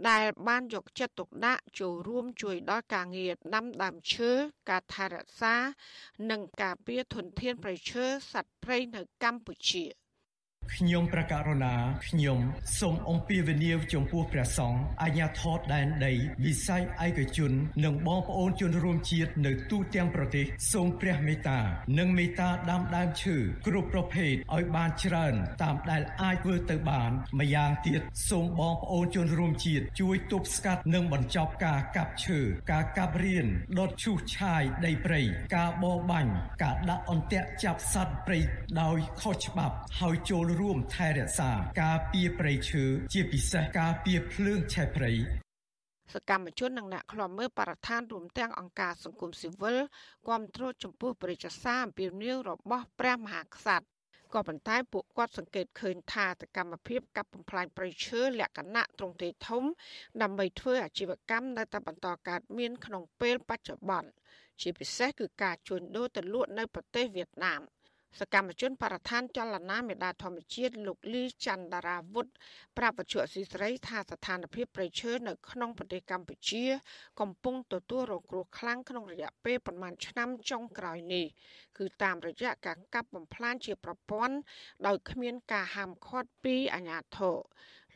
[0.10, 4.32] ដែលបានយកចិត្តទុកដាក់ចូលរួមជួយដល់ការងារដាំដើមឈើ
[4.70, 5.56] ការថែរក្សា
[6.32, 9.86] និងការពារធនធានព្រៃឈើសត្វព្រៃនៅកម្ពុជា។
[10.72, 11.76] ខ្ញុំប្រកាសរណា
[12.08, 12.40] ខ្ញុំ
[12.80, 16.14] សូមអំពាវនាវចំពោះព្រះសង្ឃអាជ្ញាធរដែនដី
[16.46, 17.52] វិស័យឯកជន
[17.86, 21.60] និងបងប្អូនជនរួមជាតិនៅទូទាំងប្រទេសសូមព្រះមេត្តា
[22.00, 23.38] និងមេត្តាដាំដើមឈើ
[23.68, 25.34] គ្រប់ប្រភេទឲ្យបានច្រើន
[25.64, 32.40] តាមដែលអាចធ្វើទៅបានម្យ៉ាងទៀតសូមបងប្អូនជនរួមជាតិជួយទប់ស្កាត់និងបញ្ចប់ការកាប់ឈើ
[32.72, 33.48] ការកាប់រៀន
[33.80, 35.22] ដុតឈូសឆាយដីព្រៃ
[35.56, 36.32] ការបរបាញ់
[36.64, 38.40] ការដាក់អន្ទាក់ចាប់សត្វព្រៃ
[38.82, 41.52] ដោយខុសច្បាប់ហើយចូលរួមថែរក្សា
[41.84, 42.84] ការពារព្រៃឈើ
[43.14, 45.12] ជាពិសេសការពារភ្លើងឆេះព្រៃ
[46.14, 49.78] សកម្មជននិងអ្នកខ្លំមើលបរិស្ថានរួមទាំងអង្គការសង្គមស៊ីវិល
[50.28, 53.88] គាំទ្រចំពោះប្រជាសាអំពីនាវរបស់ព្រះមហាក្សត្រ
[54.34, 59.64] ក៏ប៉ុន្តែពួកគាត់សង្កេតឃើញថាសកម្មភាពកាប់បំផ្លាញព្រៃឈើលក្ខណៈទ្រង់ទ្រាយធំ
[60.22, 64.10] ដើម្បីធ្វើអាជីវកម្មនៅតែបន្តកើតមានក្នុងពេលបច្ចុប្បន្ន
[64.62, 67.62] ជាពិសេសគឺការជួញដូរទៅលក់នៅប្រទេសវៀតណាម
[68.20, 72.28] សកម្មជនបរិស្ថានចលនាមេដាធម្មជាតិលោកលីច័ន្ទរាវុធ
[72.78, 76.64] ប្រាប់វិទ្យុអសីស្រីថាស្ថានភាពប្រៃឈើនៅក្នុងប្រទេសកម្ពុជា
[77.20, 81.26] កំពុងទទួលរងគ្រោះខ្លាំងក្នុងរយៈពេលប្រមាណឆ្នាំចុងក្រោយនេះ
[81.78, 84.36] គឺតាមរយៈការកាប់បំផ្លាញជាប្រព័ន្ធ
[84.88, 87.38] ដោយគ្មានការហាមឃាត់ពីអាជ្ញាធរ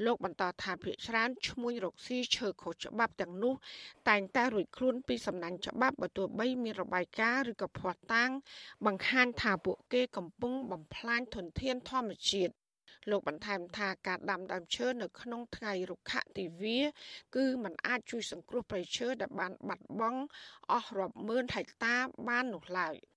[0.05, 3.53] លោកបន្តថាភាគច្រើនឈ្មួញរកស៊ីឈើខុសច្បាប់ទាំងនោះ
[4.09, 8.29] តែងតែរួចខ្លួនពីសំណាញ់ច្បាប់បើទោះបីមានរបាយការណ៍ឬក៏ភស្តុតាង
[8.85, 12.53] បង្ហាញថាពួកគេកំពុងបំផ្លាញធនធានធម្មជាតិ
[13.09, 16.79] លោកបន្ថែមថាការដាំដើមឈើនៅក្នុងថ្ងៃរុក្ខទិវា
[17.35, 20.21] គឺมันអាចជួយសង្គ្រោះព្រៃឈើដែលបានបាត់បង់
[20.71, 21.95] អស់រាប់ម៉ឺនហិកតា
[22.27, 22.97] បាននោះឡើយ។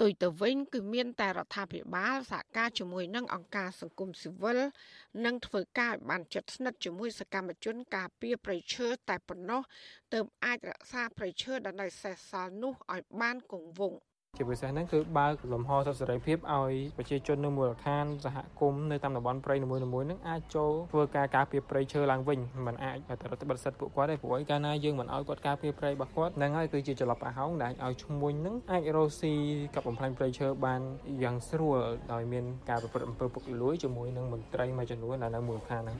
[0.00, 4.58] ទុយទៅវិញគឺមានតែរដ្ឋាភិបាលសហការជាមួយនឹងអង្គការសង្គមស៊ីវិល
[5.24, 9.62] និងធ្វើការឲ្យបានជិតស្និទ្ធជាមួយសកម្មជនការពារប្រៃឈើតែប៉ុណ្ណោះ
[10.12, 14.00] ទើបអាចរក្សាប្រៃឈើដែលនៅសេសសល់នោះឲ្យបានគង់វង្ស
[14.40, 29.32] ជាពិសេសហ្នឹងគឺបើកលំហសិទ្ធិសេរីភាពឲ្យប្រជាជននៅមូលដ្ឋានសហគមន៍នៅតាមតំបន់ព្រៃនីមួយៗហ្នឹងអាចចូលធ្វើការការពារព្រៃឈើឡើងវិញมันអាចទៅរដ្ឋបិទសិទ្ធិពួកគាត់ទេព្រោះឯកាលណាយើងមិនឲ្យគាត់ការពារព្រៃរបស់គាត់ហ្នឹងហើយគឺជាច្រឡប់អាហោងដែលឲ្យឈ្មួញហ្នឹងអាចរស់ស៊ី
[29.74, 30.80] កັບបំផ្លាញព្រៃឈើបាន
[31.22, 31.78] យ៉ាងស្រួល
[32.12, 35.98] ដោយមានការប្រព្រឹត្តអំពើពុករលួយជាមួយនឹងមន្ត្រីមួយចំនួននៅមូលដ្ឋានហ្នឹង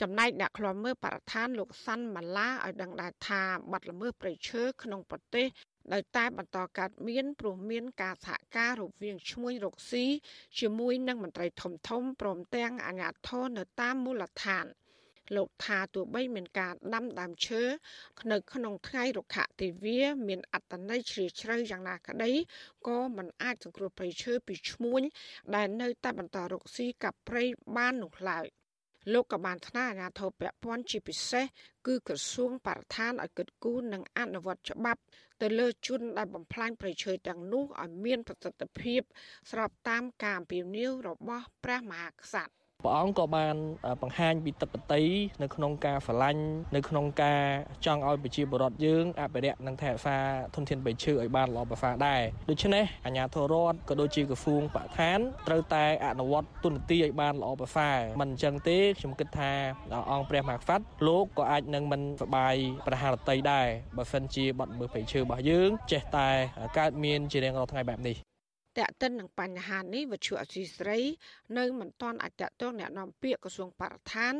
[0.00, 5.46] ចំណែកអ្នកខ្លំមើលបរិស្ថានលោកសាន់ម៉ាឡាឲ្យដឹងដែរថាបាត់ល្មើសព្រៃឈើក្នុងប្រទេស
[5.92, 10.04] នៅតែបន្តកើតមានព្រោះមានការសហការរវាងឈ្មួញរកស៊ី
[10.58, 14.66] ជាមួយនឹងមន្ត្រីធំធំព្រមទាំងអាជ្ញាធរនៅតាមមូលដ្ឋាន
[15.36, 17.62] លោកថាទោះបីមានការដាំដើមឈើ
[18.32, 22.32] នៅក្នុងថ្ងៃរុក្ខទិវាមានអត្តន័យជ្រាលជ្រៅយ៉ាងណាក្តី
[22.88, 25.02] ក៏មិនអាចសង្គ្រោះព្រៃឈើពីឈ្មួញ
[25.54, 27.44] ដែលនៅតែបន្តរកស៊ីកັບព្រៃ
[27.76, 28.46] បាននោះឡើយ
[29.12, 31.44] លោកក៏បានថ្នើអាជ្ញាធរពាក់ព័ន្ធជាពិសេស
[31.86, 35.00] គឺក្រសួងបរិស្ថានឲ្យគិតគូរនិងអនុវត្តច្បាប់
[35.42, 39.00] ទៅលើជនដែលបំផ្លាញប្រៃឈើទាំងនោះឲ្យមានប្រសិទ្ធភាព
[39.50, 43.56] ស្របតាមការអំពាវនាវរបស់ព្រះមហាក្សត្រ ព្រះអង្គក៏បាន
[44.02, 45.02] បង្ហាញពីទឹកបតី
[45.42, 46.42] នៅក្នុងការស្រឡាញ់
[46.76, 47.42] នៅក្នុងការ
[47.86, 50.18] ចង់ឲ្យប្រជាពលរដ្ឋយើងអភិរក្សនិងថែរក្សា
[50.54, 55.18] ធនធានបៃឈើឲ្យបានល្អប្រសើរដែរដូច្នេះអាជ្ញាធររដ្ឋក៏ដូចជាក្រសួងបរិស្ថាន
[55.48, 59.52] ត្រូវតែអនុវត្តទុននីតិឲ្យបានល្អប្រសើរមិនអញ្ចឹងទេខ្ញុំគិតថា
[60.12, 62.56] អង្គព្រះមហាក្សត្រលោកក៏អាចនឹងមិនសបាយ
[62.86, 63.66] ប្រហារតីដែរ
[63.96, 66.28] បើសិនជាបាត់មើលបៃឈើរបស់យើងចេះតែ
[66.78, 68.29] កើតមានជារៀងរាល់ថ្ងៃបែបនេះ
[68.78, 70.98] តកតិននឹងបញ្ហានេះវិទ្យុអសីស្រី
[71.58, 74.34] នៅមិនទាន់អាចតតងអ្នកនាំពាក្យក្រសួងបរិស្ថាន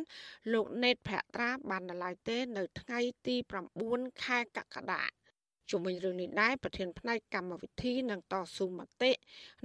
[0.53, 3.37] លោកណេតភក្ត្រាបាននៅឡើយទេ នៅថ្ងៃទី
[3.79, 5.05] 9ខែកក្កដា
[5.71, 9.13] ជុំវិញរឿងនេះដែរប្រធានផ្នែកកម្មវិធីនិងតស៊ូមតិ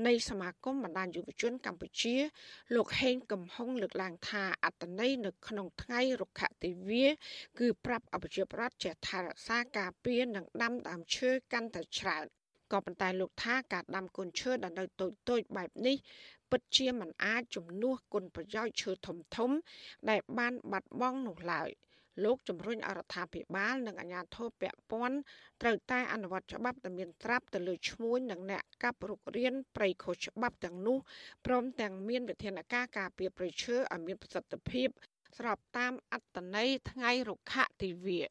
[0.07, 2.15] នៃសមាគមបណ្ដាញយុវជនកម្ពុជា
[2.75, 7.05] លោកហេងកំហុងលើកឡើងថាអត្តន័យនៅក្នុងថ្ងៃរុក្ខទិវា
[7.59, 12.25] គឺប្រាប់អភិជាប្រដ្ឋចេះថែរក្សាការពារនិងដាំដើមឈើកាន់តែច្រើន
[12.71, 15.95] ក៏ប៉ុន្តែលោកថាការដាំកូនឈើដែលនៅតូចតូចបែបនេះ
[16.51, 19.51] ពិតជាមិនអាចជំនួសគុណប្រយោជន៍ឈើធំធំ
[20.09, 21.69] ដែលបានបាត់បង់នោះឡើយ
[22.23, 25.17] លោកជំរុញអរដ្ឋាភិបាលនិងអាជ្ញាធរពាក់ព័ន្ធ
[25.61, 30.97] ត្រូវតែអនុវត្តច្បាប់ដែលមានត្រាប់ទៅលើឈ្មួញនិងអ្នកកាប់រុករានព្រៃខុសច្បាប់ទាំងនោះ
[31.45, 34.87] ព្រមទាំងមានវិធានការការពារព្រៃឈើឲ្យមានប្រសិទ្ធភាព
[35.37, 38.21] ស្របតាមអត្តន័យថ្ងៃរុក្ខទិវា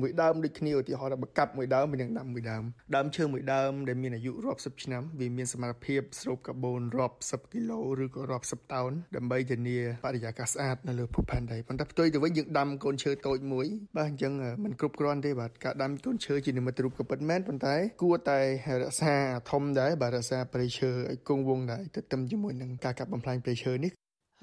[0.00, 2.64] មួយដើមដូចគ្នាឧទាហរណ៍ថាបើកាប់មួយដើមមាននឹងដាំមួយដើម
[2.96, 13.66] ដើមឈើមួយដើមដែលមានអាយុរាប់សិបឆ្នាំវាមានសមត្ថភាពស្រូបកាបូនរាប់សិបគីឡូឬក៏រាប់សិបតោនដើម្បីធានាបរិយាកាសស្អាតនៅលើភពផែនដីប៉ុន្តែផ្ទុយទៅវិញយើងដាំកូនឈើតូចមួយ
[13.96, 14.32] បាទអញ្ចឹង
[14.64, 18.40] มันគ្រប់គ្រាន់ទេបាទការដាំកូនឈើជានិមិត្តរូបក៏ពិតមែនប៉ុន្តែគួរតែ
[18.82, 19.14] រក្សា
[19.50, 23.92] ធំដែរបាទរក្សាព្រៃឈើឲ្យគង់វង្សដែរទៅទឹមជាមួយនឹងការកាប់បំផ្លាញព្រៃឈើនេះ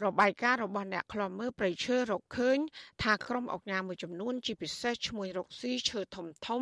[0.05, 2.57] របាយការណ៍របស់អ្នកខ្លំមើលប្រៃឈើរកឃើញ
[3.03, 6.61] ថាក្រុមអង្គការមួយចំនួន ជាពិសេសឈ្មោះរកស៊ីឈើធំធំ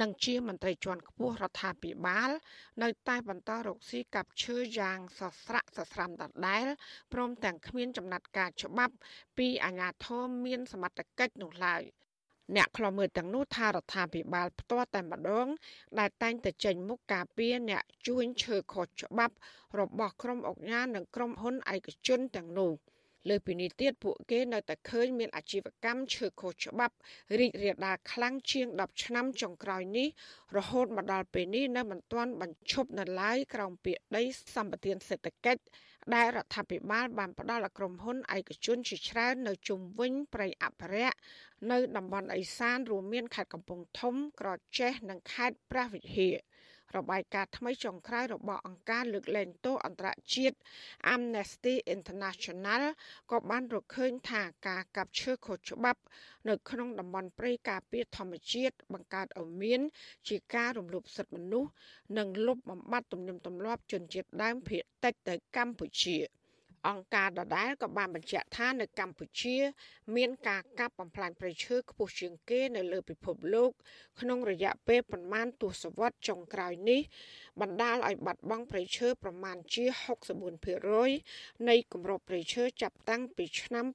[0.00, 2.30] និងជាមន្ត្រីជាន់ខ្ពស់រដ្ឋាភិបាល
[2.82, 6.66] នៅតែបន្តរកស៊ីកាប់ឈើយ៉ាងសស្រាក់សស្រាំដដែល
[7.12, 8.94] ព្រមទាំងគ្មានចំណាត់ការច្បាប់
[9.38, 11.82] ពីអាជ្ញាធរមានសមត្ថកិច្ចនោះឡើយ។
[12.56, 15.46] អ្នកខ្លមើលទាំងនោះថារដ្ឋាភិបាលផ្ទាល់តែម្ដង
[15.98, 19.34] ដែលតែងតែចេញមុខការពារអ្នកជួញឈើខុសច្បាប់
[19.78, 22.72] របស់ក្រុមអង្គការនិងក្រុមហ៊ុនឯកជនទាំងនោះ
[23.28, 26.94] លើពីនេះទៀតពួកគេនៅតែឃើញមានអាជីវកម្មឈើខុសច្បាប់
[27.38, 30.08] រីករាលដាលខ្លាំងជាង10ឆ្នាំចុងក្រោយនេះ
[30.56, 34.22] រហូតមកដល់ពេលនេះនៅមិនទាន់បញ្ឈប់នៅឡើយក្រោមពាក្យដី
[34.54, 35.62] សម្បត្តិសេដ្ឋកិច្ច
[36.14, 41.16] ដែលរដ្ឋាភិបាលបានផ្ដល់ឲ្យក្រុមហ៊ុនឯកជនជាច្រើននៅជុំវិញព្រៃអភិរក្ស
[41.70, 44.48] នៅតំបន់ឦសានរួមមានខេត្តកំពង់ធំ ក្រ
[44.78, 46.34] ចេះ និងខេត្តព្រះវិហារ
[46.98, 50.56] របាយការណ៍ថ្មីចុងក្រោយរបស់អង្គការលើកលែងទោសអន្តរជាតិ
[51.14, 52.82] Amnesty International
[53.30, 56.00] ក៏បានរកឃើញថាការកាប់ឈើខុសច្បាប់
[56.48, 59.80] នៅក្នុងតំបន់ព្រៃការពារធម្មជាតិបង្កើតឲ្យមាន
[60.28, 61.70] ជាការរំលោភសិទ្ធិមនុស្ស
[62.18, 66.18] និងលុបបំបាត់ទំនៀមទម្លាប់ជនជាតិដើមភាគតិចទៅកម្ពុជា។
[66.88, 69.56] អង្គការដដែលក៏បានបញ្ជាក់ថានៅកម្ពុជា
[70.16, 73.70] មានការកាប់បំផ្លាញព្រៃឈើខ្ពស់ជាងគេនៅលើពិភពលោក
[74.20, 77.00] ក្នុងរយៈពេលប្រមាណទសវត្សរ៍ចុងក្រោយនេះ
[77.60, 79.84] បណ្ដាលឲ្យបាត់បង់ព្រៃឈើប្រមាណជា
[80.76, 83.86] 64%នៃគម្របព្រៃឈើចាប់តាំងពីឆ្នាំ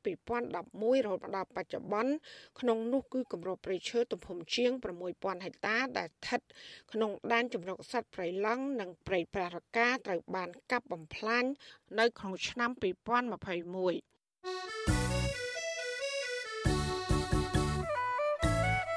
[0.45, 2.14] 2011រហូតដល់បច្ចុប្បន្ន
[2.60, 4.72] ក្នុងនោះគឺគម្របព្រៃឈើទំហំជាង
[5.07, 6.41] 6000ហិកតាដែលស្ថិត
[6.93, 11.43] ក្នុងដែនជម្រកសត្វព្រៃឡង់និងព្រៃប្រារកាត្រូវបានកាប់បំផ្លាញ
[11.99, 14.09] នៅក្នុងឆ្នាំ2021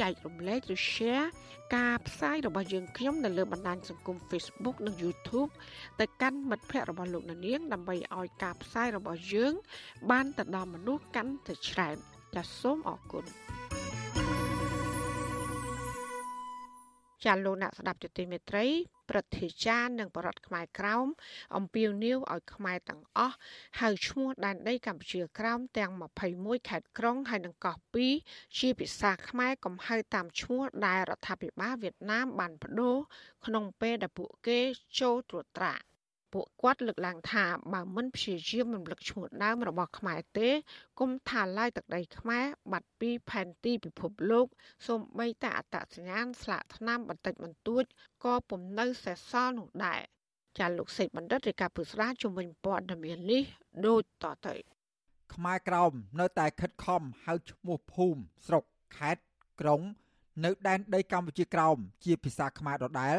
[0.00, 1.26] ចែករំលែកឬ share
[1.76, 5.50] ការផ្សាយរបស់យើងខ្ញុំនៅលើបណ្ដាញសង្គម Facebook និង YouTube
[6.00, 9.52] ទៅកាន់មិត្តភ័ក្តិរបស់លោកនាងដើម្បីឲ្យការផ្សាយរបស់យើង
[10.10, 11.96] បានទៅដល់មនុស្សកាន់តែច្រើន
[12.34, 13.24] ចាសសូមអរគុណ
[17.24, 18.66] ចាលោកអ្នកស្ដាប់ទទីមេត្រី
[19.10, 21.06] ព្រឹទ្ធាចារ្យនិងបរដ្ឋខ្មែរក្រោម
[21.56, 23.36] អំពាវនាវឲ្យខ្មែរទាំងអស់
[23.80, 25.92] ហៅឈ្មោះដែនដីកម្ពុជាក្រោមទាំង
[26.30, 27.76] 21ខេត្តក្រុងហើយនិងកោះ
[28.16, 32.96] 2ជាភាសាខ្មែរកំហៅតាមឈ្មោះដែលរដ្ឋាភិបាលវៀតណាមបានបដូរ
[33.46, 34.60] ក្នុងពេលដែលពួកគេ
[35.00, 35.74] ចូលត្រួតត្រា
[36.32, 40.48] ពួកគាត់លើកឡើងថាបើមិនព្យាយាមរំលឹកឈ្មោះដើមរបស់ខ្មែរទេ
[41.00, 44.46] គុំថាឡាយទឹកដីខ្មែរបាត់ពីផែនទីពិភពលោក
[44.86, 47.84] សូម្បីតែអត្តសញ្ញាណស្លាកថ្នាំបន្តិចបន្តួច
[48.24, 50.00] ក៏ពុំនៅសេសសល់នោះដែរ
[50.58, 53.42] ចាលោកសេកបណ្ឌិតរាជការពុស្ដាជំនាញព័ត៌មាននេះ
[53.86, 54.54] ដូចតទៅ
[55.34, 58.64] ខ្មែរក្រមនៅតែខិតខំហៅឈ្មោះភូមិស្រុក
[58.96, 59.22] ខេត្ត
[59.60, 59.80] ក្រុង
[60.44, 63.16] នៅដែនដីកម្ពុជាក្រោមជាភាសាខ្មែរដដែល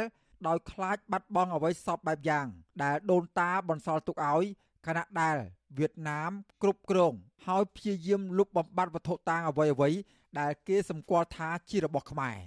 [0.48, 2.48] ដោយខ្លាចបាត់បង់អ្វីសពបែបយ៉ាង
[2.84, 4.46] ដែលដូនតាបន្សល់ទុកឲ្យ
[4.88, 5.38] ខណៈដែល
[5.78, 6.32] វៀតណាម
[6.62, 7.14] គ្រប់គ្រង
[7.48, 9.90] ហើយព្យាយាមលុបបំបាត់វត្ថុតាងអ្វីអ្វី
[10.40, 12.38] ដែលគេសម្គាល់ថាជារបស់ខ្មែរ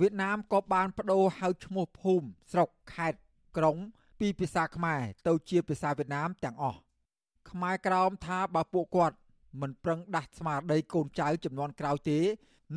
[0.00, 3.20] វៀតណាមក៏បានបដូរហៅឈ្មោះភូមិស្រុកខេត្ត
[3.56, 3.76] ក្រុង
[4.20, 6.80] ពីភាសាខ្មែរទៅជាភាសាវៀតណាមទាំងអស់
[7.50, 9.16] ខ្មែរក្រោមថាបើពួកគាត់
[9.60, 12.18] មិនប្រឹងដាស់ស្មារតីកូនចៅចំនួនក្រោយទេ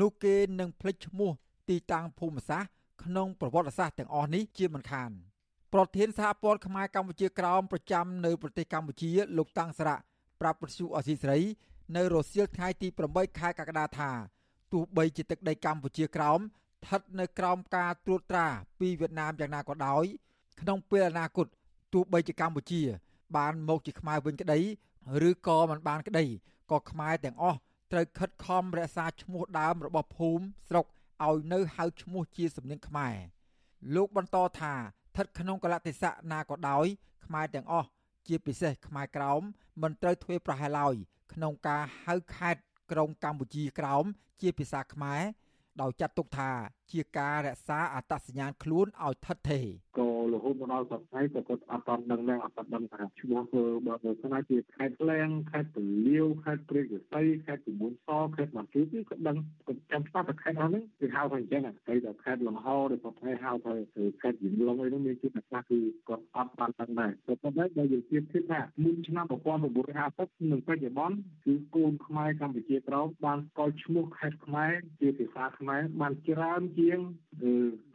[0.01, 1.32] នោះគេនឹងភ្លេចឈ្មោះ
[1.70, 2.72] ទីតាំងភូមិសាស្ត្រ
[3.04, 5.12] ក្នុងប្រវត្តិសាស្ត្រទាំងអស់នេះជាមិនខាន
[5.74, 9.97] ប្រធានសហព័ន្ធខ្មែរកម្ពុជាក្រោមប្រចាំនៅប្រទេសកម្ពុជាលោកតាំងសារៈ
[10.41, 11.39] ប្រាប់ប្រសុអសីស្រី
[11.95, 14.12] នៅរសៀលថ្ងៃទី8ខែកក្កដាថា
[14.72, 18.47] ទោះបីជាទឹកដីកម្ពុជាក្រោមស្ថិតនៅក្រោមការត្រួតត្រា
[18.80, 20.06] ពីវៀតណាមយ៉ាងណាក៏ដោយ
[20.62, 21.47] ក្នុងពេលអនាគត
[21.93, 22.82] ទោះបីជាកម្ពុជា
[23.38, 24.60] បានមកជាខ្មែរវិញក្តី
[25.28, 26.26] ឬក៏មិនបានក្តី
[26.72, 27.60] ក៏ខ្មែរទាំងអស់
[27.91, 30.86] ត្រូវខិតខំរក្សាឈ្មោះដើមរបស់ភូមិស្រុក
[31.28, 33.15] ឲ្យនៅហៅឈ្មោះជាសំនៀងខ្មែរ
[33.95, 36.86] លោកបន្តថាស្ថិតក្នុងកលតិសៈណាក៏ដោយ
[37.26, 37.89] ខ្មែរទាំងអស់
[38.28, 39.41] ជាពិសេសខ្មែរក្រោម
[39.82, 40.95] មិនត្រូវធ្វើប្រហែលឡើយ
[41.34, 42.61] ក្នុងការហៅខេត្ត
[42.91, 44.05] ក្រុងកម្ពុជាក្រោម
[44.41, 45.22] ជាភាសាខ្មែរ
[45.82, 46.51] ដោយចាត់ទុកថា
[46.91, 49.65] ជាការរក្សាអត្តសញ្ញាណខ្លួនឲ្យថិតថេរ
[49.99, 63.74] ក៏ រហូតមកដល់សប្តាហ៍ក៏គាត់អត់តន់ដឹងដែរអត់តន់ដឹងថាឈ្មោះធ្វើបើទៅស្នាជាខេត្តក្លែងខេត្តពលាវខេត្តព្រែកសីខេត្តជំនួនសខេត្តបានជួយគឺគាត់ដឹងគាត់ចាំស្ដាប់តែខេត្តអស់ហ្នឹងគឺហៅថាអញ្ចឹងហើយតែខេត្តលង្ហដែលគាត់ហៅហៅថា
[64.22, 69.26] ខេត្តយំឡុងអីហ្នឹងមានជាតិខ្លះគឺគាត់អត់បានដឹងដែរគាត់គាត់ដែរបើយើងជៀបធៀបថាមុនឆ្នាំ
[69.88, 76.99] 1950និងបច្ចុប្បន្នគឺកូនខ្មែរកម្ពុជាក្រោមបានស្គាល់ឈ្មោះខេត្តខ្មែរជាភាសាខ្មែរបានច្រើនជាង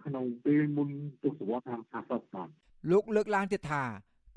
[0.07, 0.89] ក្នុងពេលមុន
[1.23, 2.49] ទសវត្សរ៍50បាទ
[2.91, 3.85] លោកលើកឡើងទៀតថា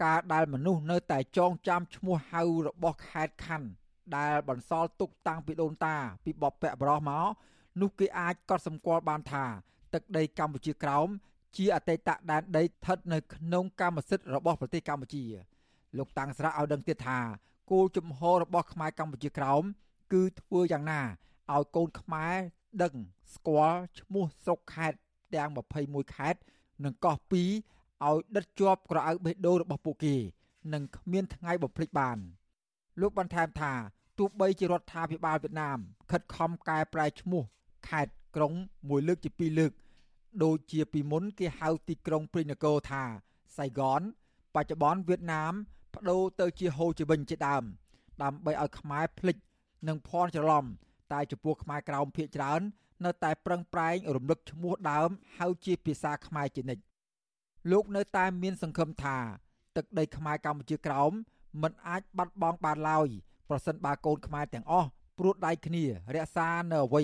[0.04, 3.70] ការដែលមនុស្សនៅតែចងចាំឈ្មោះហៅរបស់ខេត្តខណ្ឌ
[4.18, 5.96] ដែលបន្សល់ទុកតាំងពីដូនតា
[6.26, 7.26] ពីបបពៈបរោះមក
[7.82, 9.46] នោះគេអាចកត់សម្គាល់បានថា
[9.94, 11.08] ទឹកដីកម្ពុជាក្រោម
[11.58, 15.26] ជាអតីតដែនដីស្ថិតនៅក្នុងកម្មសិទ្ធិរបស់ប្រទេសកម្ពុជា
[15.98, 17.20] លោកតាំងស្រាក់ឲ្យដឹងទៀតថា
[17.72, 19.64] គោលជំហររបស់ខ្មែរកម្ពុជាក្រោម
[20.14, 21.02] គឺធ្វើយ៉ាងណា
[21.54, 22.36] ឲ្យកូនខ្មែរ
[22.84, 22.94] ដឹង
[23.34, 24.98] ស្គាល់ឈ្មោះស្រុកខេត្ត
[25.36, 25.50] ទាំង
[25.82, 26.40] 21ខេត្ត
[26.84, 30.16] និងកោះ2ឲ្យដិតជាប់ក្រអៅបេះដូងរបស់ពួកគេ
[30.74, 32.18] និងគ្មានថ្ងៃបំភ្លេចបាន
[33.02, 33.74] លោកបន្ថែមថា
[34.18, 35.80] ទោះបីជារដ្ឋាភិបាលវៀតណាម
[36.12, 37.44] ខិតខំកែប្រែឈ្មោះ
[37.90, 38.54] ខេត្តក្រុង
[38.90, 39.72] មួយលើកជាពីរលើក
[40.44, 43.04] ដូចជាពីមុនគេហៅទីក្រុងព្រៃនគរថា
[43.58, 44.02] សៃហ្គន
[44.56, 45.54] បច្ចុប្បន្នវៀតណាម
[45.94, 47.64] បដូរទៅជាហូជីវិញជាដើម
[48.24, 49.38] ដើម្បីឲ្យខ្មែរភ្លេច
[49.88, 50.66] និងភ័ន្តច្រឡំ
[51.14, 52.62] តែចំពោះខ្មែរក្រោមភៀកច្រើន
[53.06, 56.84] នៅតែប្រឹងប្រែងរំលឹកឈ្មោះដើមហៅជាភាសាខ្មែរជានិច្ច
[57.72, 59.18] លោកនៅតែមានសង្ឃឹមថា
[59.76, 61.12] ទឹកដីខ្មែរកម្ពុជាក្រោម
[61.62, 63.08] មិនអាចបាត់បង់បានឡើយ
[63.50, 65.84] ប្រសិនបើកូនខ្មែរទាំងអស់ព្រួតដៃគ្នា
[66.16, 67.04] រក្សានៅអ្វី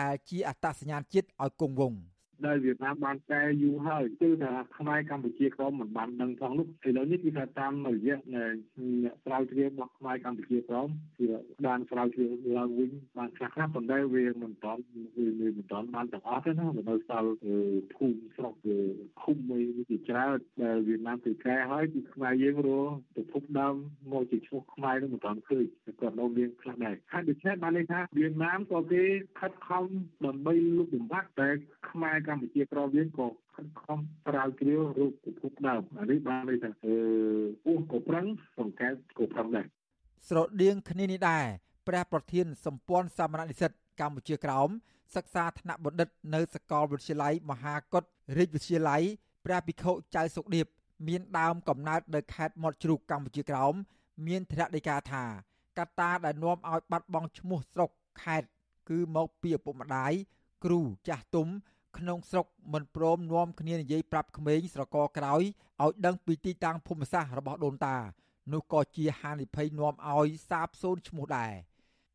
[0.00, 1.98] ដែលជាអត្តសញ្ញាណជាតិឲ្យគង់វង្ស
[2.44, 11.26] ដែលវៀតណាមបានកែយូរហើយគឺថាខ្មែរកម្ពុជាក្រមមិនបានដឹងផងនោះឥឡូវនេះគឺថាតាមរយៈអ្នកស្រាវជ្រាវរបស់ខ្មែរកម្ពុជាក្រមគឺ
[11.66, 14.82] បានស្រាវជ្រាវឡើងវិញបានខ្លះខ្លះប៉ុន្តែវាមិនតន់
[15.16, 17.32] វាមិនតន់បានទាំងអស់ទេណានៅសល់
[17.94, 18.54] ភូមិស្រុក
[19.22, 23.74] ឃុំមួយជាច្រើនដែលវៀតណាមគឺកែហើយគឺខ្មែរយើងរកទៅភពដើម
[24.12, 25.64] មកជាឈ្មោះខ្មែរនឹងមិនតន់ឃើញ
[26.00, 29.04] គាត់នៅមានខ្លះដែរហើយដូច្នេះបានន័យថាវៀតណាមក៏គេ
[29.40, 29.84] ខិតខំ
[30.24, 31.48] ដើម្បីលុបបំបាត់តែ
[31.90, 36.94] ខ្មែរកម្ពុជាក្រវិញក៏ខិតខំស្រាវជ្រាវរូបភពដើមអានេះបានន័យថាអឺ
[37.64, 38.26] ពោះក៏ប្រឹង
[38.58, 39.66] សង្កេតក៏ប្រឹងដែរ
[40.28, 41.46] ស្រដៀងគ្នានេះដែរ
[41.88, 44.68] ព្រះប្រធានសម្ព័ន្ធសាមណនិស្សិតកម្ពុជាក្រោម
[45.14, 48.04] សិក្សាថ្នាក់បណ្ឌិតនៅសាកលវិទ្យាល័យមហាកុដ
[48.38, 49.02] រាជវិទ្យាល័យ
[49.44, 50.66] ព្រះភិក្ខុចៅសុខដៀប
[51.08, 53.74] មានដើមកំណើតនៅខេត្តមាត់ជ្រូកកម្ពុជាក្រោម
[54.26, 55.24] មានធរណីកាថា
[55.78, 57.90] កត្តាដែលនាំឲ្យបាត់បង់ឈ្មោះស្រុក
[58.22, 58.48] ខេត្ត
[58.88, 60.12] គឺមកពីឪពុកម្ដាយ
[60.64, 61.48] គ្រូចាស់ទុំ
[61.98, 65.42] ក្នុងស្រុកមិនព្រមនាំគ្នានិយាយប្រាប់ក្មេងស្រកក្រោយ
[65.82, 67.96] ឲ្យដឹងពីទីតាំងភូមិសាស្ត្ររបស់ដូនតា
[68.52, 71.52] នោះក៏ជាហានិភ័យនាំឲ្យសាបសូន្យឈ្មោះដែរ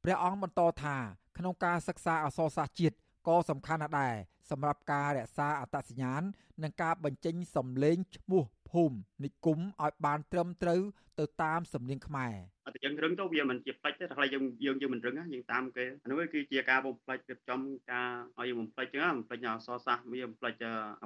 [0.03, 0.95] ព្រះអង្គបន្តថា
[1.37, 2.95] ក្នុងការសិក្សាអក្សរសាស្ត្រជាតិ
[3.27, 4.15] ក៏សំខាន់ណាស់ដែរ
[4.49, 6.21] សម្រាប់ការរក្សាអត្តសញ្ញាណ
[6.63, 10.81] និងការបញ្ចេញសម្លេងឈ្មោះភូមិនិគមឲ្យបានត្រឹមត្រូវ
[11.19, 12.35] ទៅតាមសំនៀងខ្មែរ
[12.67, 17.59] អត់យើងរឹងទៅវាមិនជាផ្លិចទេតែខ្លះយើងយើងយើងមិនរឹងយើងតាមគេអានោះគឺជាការបំផ្លិចរៀបចំ
[17.91, 20.53] ការឲ្យយើងបំផ្លិចចឹងបំផ្លិចអសរសាស្ត្រវាបំផ្លិច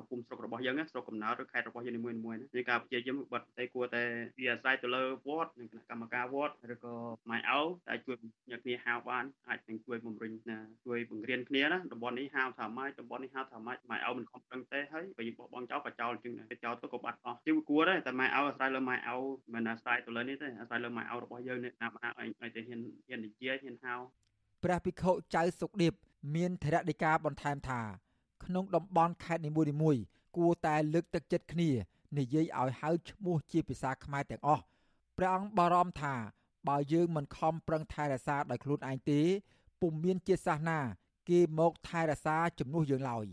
[0.09, 4.03] ភូមិស្រុករបស់យើងស្រុកកំណើតឬខេត្តរបស់យើងនីមួយៗនេះការព្យាយាមបិទតែគួរតែ
[4.37, 6.95] វាអាស្រ័យទៅលើវត្តនិងគណៈកម្មការវត្តឬក៏
[7.29, 8.17] ម៉ែអោដែលជួយ
[8.49, 19.17] ញាក់គ្នាហៅបានអាចនឹងជួយបំរុញណាជួយបង្រៀនគ្នាណាតំបន់នេះហៅថាម៉េចតំបន់នេះហៅថាម៉េចម៉ែអោមិនខំប្រឹងទេហើយបើយើងបោះបង់ចោលក៏ចោលចឹងទៅចោលទៅក៏បាត់អស់ជាគួរដែរតែម៉ែអោអាស្រ័យលើម៉ែអោ
[19.53, 23.95] មិនអាស្រ័យទៅលើនេះទេអាស្រ័យលើម៉ែអោរបស់យើងនេះណាណាឲ្យឲ្យតែហ៊ានហ៊ាននិយាយហ៊ានហៅ
[24.63, 25.93] ព្រះភិក្ខុចៅសុកដៀប
[26.35, 27.81] មានធរណីកាបន្ថែមថា
[28.45, 29.51] ក្នុងតំបន់ខេត្តនី
[29.81, 30.01] មួយៗ
[30.37, 31.69] គួរតែលើកទឹកចិត្តគ្នា
[32.19, 34.63] និយាយឲ្យហៅឈ្មោះជាភាសាខ្មែរទាំងអស់
[35.17, 36.15] ព្រះអង្គបារម្ភថា
[36.67, 39.21] បើយើងមិនខំប្រឹងថែរក្សាដោយខ្លួនឯងទេ
[39.81, 40.79] ពុំមានជាសាសនា
[41.29, 43.25] គេមកថែរក្សាជំនួសយើងឡើយ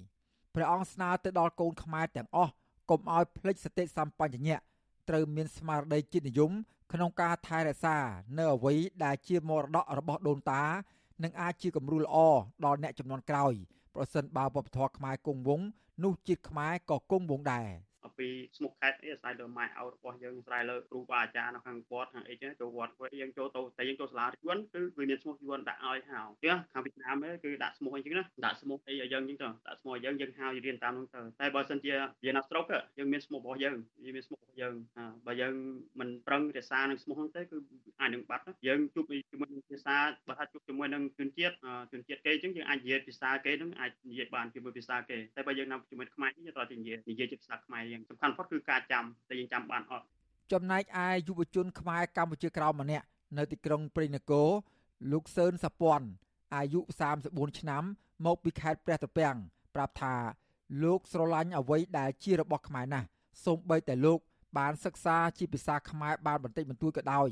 [0.55, 2.53] ព្រះអង្គស្នើទៅដល់កូនខ្មែរទាំងអស់
[2.91, 4.59] កុំឲ្យភ្លេចសតិសម្បញ្ញៈ
[5.09, 6.53] ត្រូវមានស្មារតីជាតិនិយម
[6.93, 7.97] ក្នុងការថែរក្សា
[8.39, 8.75] នៅអ្វី
[9.05, 10.63] ដែលជាមរតករបស់ដូនតា
[11.23, 12.17] នឹងអាចជាគំរូល្អ
[12.65, 13.53] ដល់អ្នកចំនួនក្រោយ
[13.95, 15.67] ប្រសិនបើវប្បធម៌ខ្មែរគង់វង្ស
[16.05, 17.69] នោះជាតិខ្មែរក៏គង់វង្សដែរ
[18.05, 31.91] អំពីស្មុកខេតអីអាស្រ័យលើម៉ែឪរបស់យើងអាស្រ័យលើគ្រូបាអាចារ្យនៅខាងវត្តខាងអីចឹងចូលវត្តវិញយើងចូលទៅតែយើងចូលសាលាយួនគឺវាមានស្មុកយួនដាក់ឲ្យហៅចឹងខាងវៀតណាមគឺដាក់ស្មុកអីចឹងណាដាក់ស្មុកអីឲ្យយើងចឹងទៅដាក់ស្មុកឲ្យយើងយើងហៅរៀនតាមនោះទៅតែបើសិនជា
[32.25, 32.65] យើងណាស្រុក
[32.99, 34.75] យើងមានស្មុករបស់យើងយើងមានស្មុករបស់យើង
[35.27, 35.55] បើយើង
[36.01, 37.57] មិនប្រឹងរក្សានឹងស្មុកហ្នឹងទៅគឺ
[38.01, 39.97] អាចនឹងបាត់យើងជួបជាមួយនឹងភាសា
[40.29, 41.55] បើថាជួបជាមួយនឹងជនជាតិ
[41.93, 50.05] ជនជាតិគេចឹងយើងអាចនិយាយភាសាគេហ្នឹងអាចនិយាយបានជាមួយភាសាគេតែបើយើងណាជាមួយខ្មែរយើងត្រូវតែនិយាយនិយាយជាភាសាខ្មែរយើងសំខាន់បំផុតគឺការចាំតែយើងចាំបានអត់
[50.53, 53.07] ចំណែកឯយុវជនខ្មែរកម្ពុជាក្រោមម្នាក់
[53.39, 54.49] នៅទីក្រុងព្រៃនគរ
[55.13, 56.07] លោកសឿនសពាន់
[56.55, 56.81] អាយុ
[57.21, 57.85] 34ឆ្នាំ
[58.27, 59.37] មកពីខេត្តព្រះត្រពាំង
[59.75, 60.15] ប្រាប់ថា
[60.83, 63.07] លោកស្រឡាញ់អ្វីដែលជារបស់ខ្មែរណាស់
[63.45, 64.19] សូម្បីតែលោក
[64.59, 67.29] បានសិក្សាជាភាសាខ្មែរបានបន្តិចបន្តួចក៏ដោយ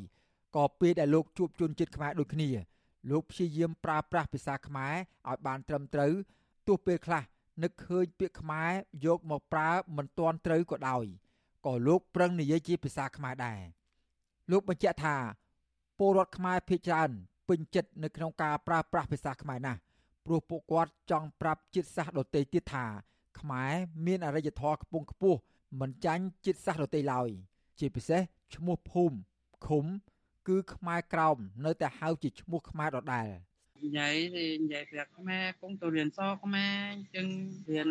[0.56, 2.50] ក៏ពេលដែលលោកជួបជនជាតិខ្មែរដូចគ្នា
[3.10, 4.94] លោកព្យាយាមប្រើប្រាស់ភាសាខ្មែរ
[5.28, 6.12] ឲ្យបានត្រឹមត្រូវ
[6.66, 7.22] ទោះពេលខ្លះ
[7.62, 8.70] នឹកឃើញពាក្យខ្មែរ
[9.06, 11.04] យកមកប្រើមិនទាន់ត្រូវក៏ដោយ
[11.66, 13.60] ក៏លោកប្រឹងនិយាយជាភាសាខ្មែរដែរ
[14.50, 15.16] លោកបញ្ជាក់ថា
[15.98, 17.10] ពលរដ្ឋខ្មែរភាគច្រើន
[17.48, 19.80] ពេញចិត្តនៅក្នុងការប្រើប្រាស់ភាសាខ្មែរណាស់
[20.26, 22.86] ព្រោះពួកគាត់ចង់ប្រាប់ជាតិសាសន៍ដទៃទៀតថា
[23.40, 23.72] ខ្មែរ
[24.06, 25.38] មានអរិយធម៌ខ្ពង់ខ្ពស់
[25.80, 27.28] មិនចាញ់ជាតិសាសន៍ដទៃឡើយ
[27.78, 28.20] ជាពិសេស
[28.54, 29.16] ឈ្មោះភូមិ
[29.66, 29.84] ឃុំ
[30.48, 33.28] គឺខ្មែរក្រោមនៅតែហៅជាឈ្មោះខ្មែរដដែល។
[33.84, 37.26] និយាយ thì និយាយប្រាប់ខ្មែរគង់ទៅរៀនសខ្មែរអញ្ចឹង
[37.70, 37.90] រៀន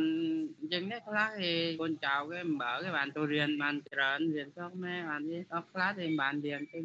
[0.59, 6.83] អញ្ចឹងនេះខ្លះ thì កូនចៅគេមិនបើគេបានទៅរៀនបានច្រើនរៀនសខ្មែរបាននេះដល់ខ្លះ thì បានរៀនចឹង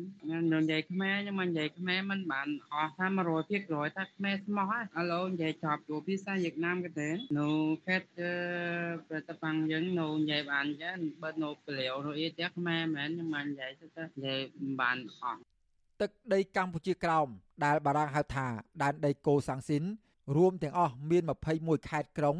[0.53, 3.07] និយាយខ្មែរ nhưng mà និយាយខ្មែរមិនបានអស់ថា
[3.51, 7.49] 100%ថាខ្មែរស្មោះហើយឥឡូវនិយាយចប់ចូលភាសាវៀតណាមក៏ទេនៅ
[7.87, 8.21] ខេត្ត
[9.09, 14.41] ប្រតប៉ាំងយើងនៅនិយាយបានចឹងបើនៅពលាវនៅអីទៀតខ្មែរមែន nhưng mà និយាយទៅនិយាយ
[14.81, 15.41] បានអស់
[16.01, 17.29] ទឹកដីកម្ពុជាក្រោម
[17.65, 18.47] ដែលបារាំងហៅថា
[18.83, 19.85] ដែនដីកូសាំងស៊ីន
[20.37, 21.23] រួមទាំងអស់មាន
[21.57, 22.37] 21ខេត្តក្រុង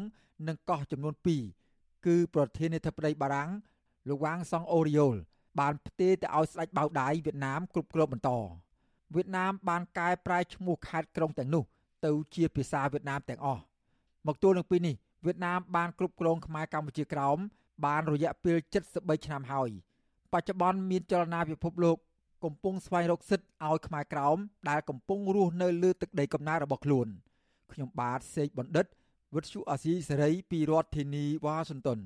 [0.47, 1.13] និងកោះចំនួន
[1.59, 3.49] 2គឺប្រធានាធិបតីបារាំង
[4.09, 5.15] លោកវ៉ាងសុងអូរីយ៉ូល
[5.59, 8.31] បានផ្ទេរទៅឲ្យស្ដេចបៅដៃវៀតណាមគ្រប់គ្រងបន្ត
[9.15, 11.63] វៀតណាមបានកែប្រែឈ្មោះខេត្តក្រុងទាំងនោះ
[12.05, 13.61] ទៅជាភាសាវៀតណាមទាំងអស់
[14.27, 14.95] មកទល់នឹងពេលនេះ
[15.25, 17.37] វៀតណាមបានគ្រប់គ្រងខ្មែរកម្ពុជាក្រោម
[17.85, 18.57] បានរយៈពេល
[18.91, 19.69] 73ឆ្នាំហើយ
[20.33, 21.97] បច្ចុប្បន្នមានចលនាពិភពលោក
[22.45, 24.37] កំពុងស្វែងរកសិទ្ធិឲ្យខ្មែរក្រោម
[24.69, 27.07] ដែលកំពុងរស់នៅលើទឹកដីកំណើតរបស់ខ្លួន
[27.73, 28.85] ខ្ញុំបាទសេកបណ្ឌិត
[29.35, 31.99] វិទ្យុអាស៊ីសេរីពីរដ្ឋធានីវ៉ាស៊ីនតោន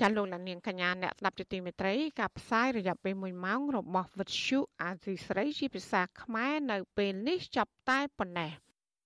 [0.00, 8.50] ចាលោកលានាងកញ្ញាអ្នកស្ដាប់ជាទីមេត្រីការផ្សាយរយៈពេល1ម៉ោងរបស់វិទ្យុអាស៊ីសេរីជាភាសាខ្មែរនៅពេលនេះចាប់តែប៉ុណ្ណេះ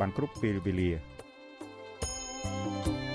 [0.00, 0.90] បានគ្រប់ពេលវេលា
[2.44, 3.13] thank you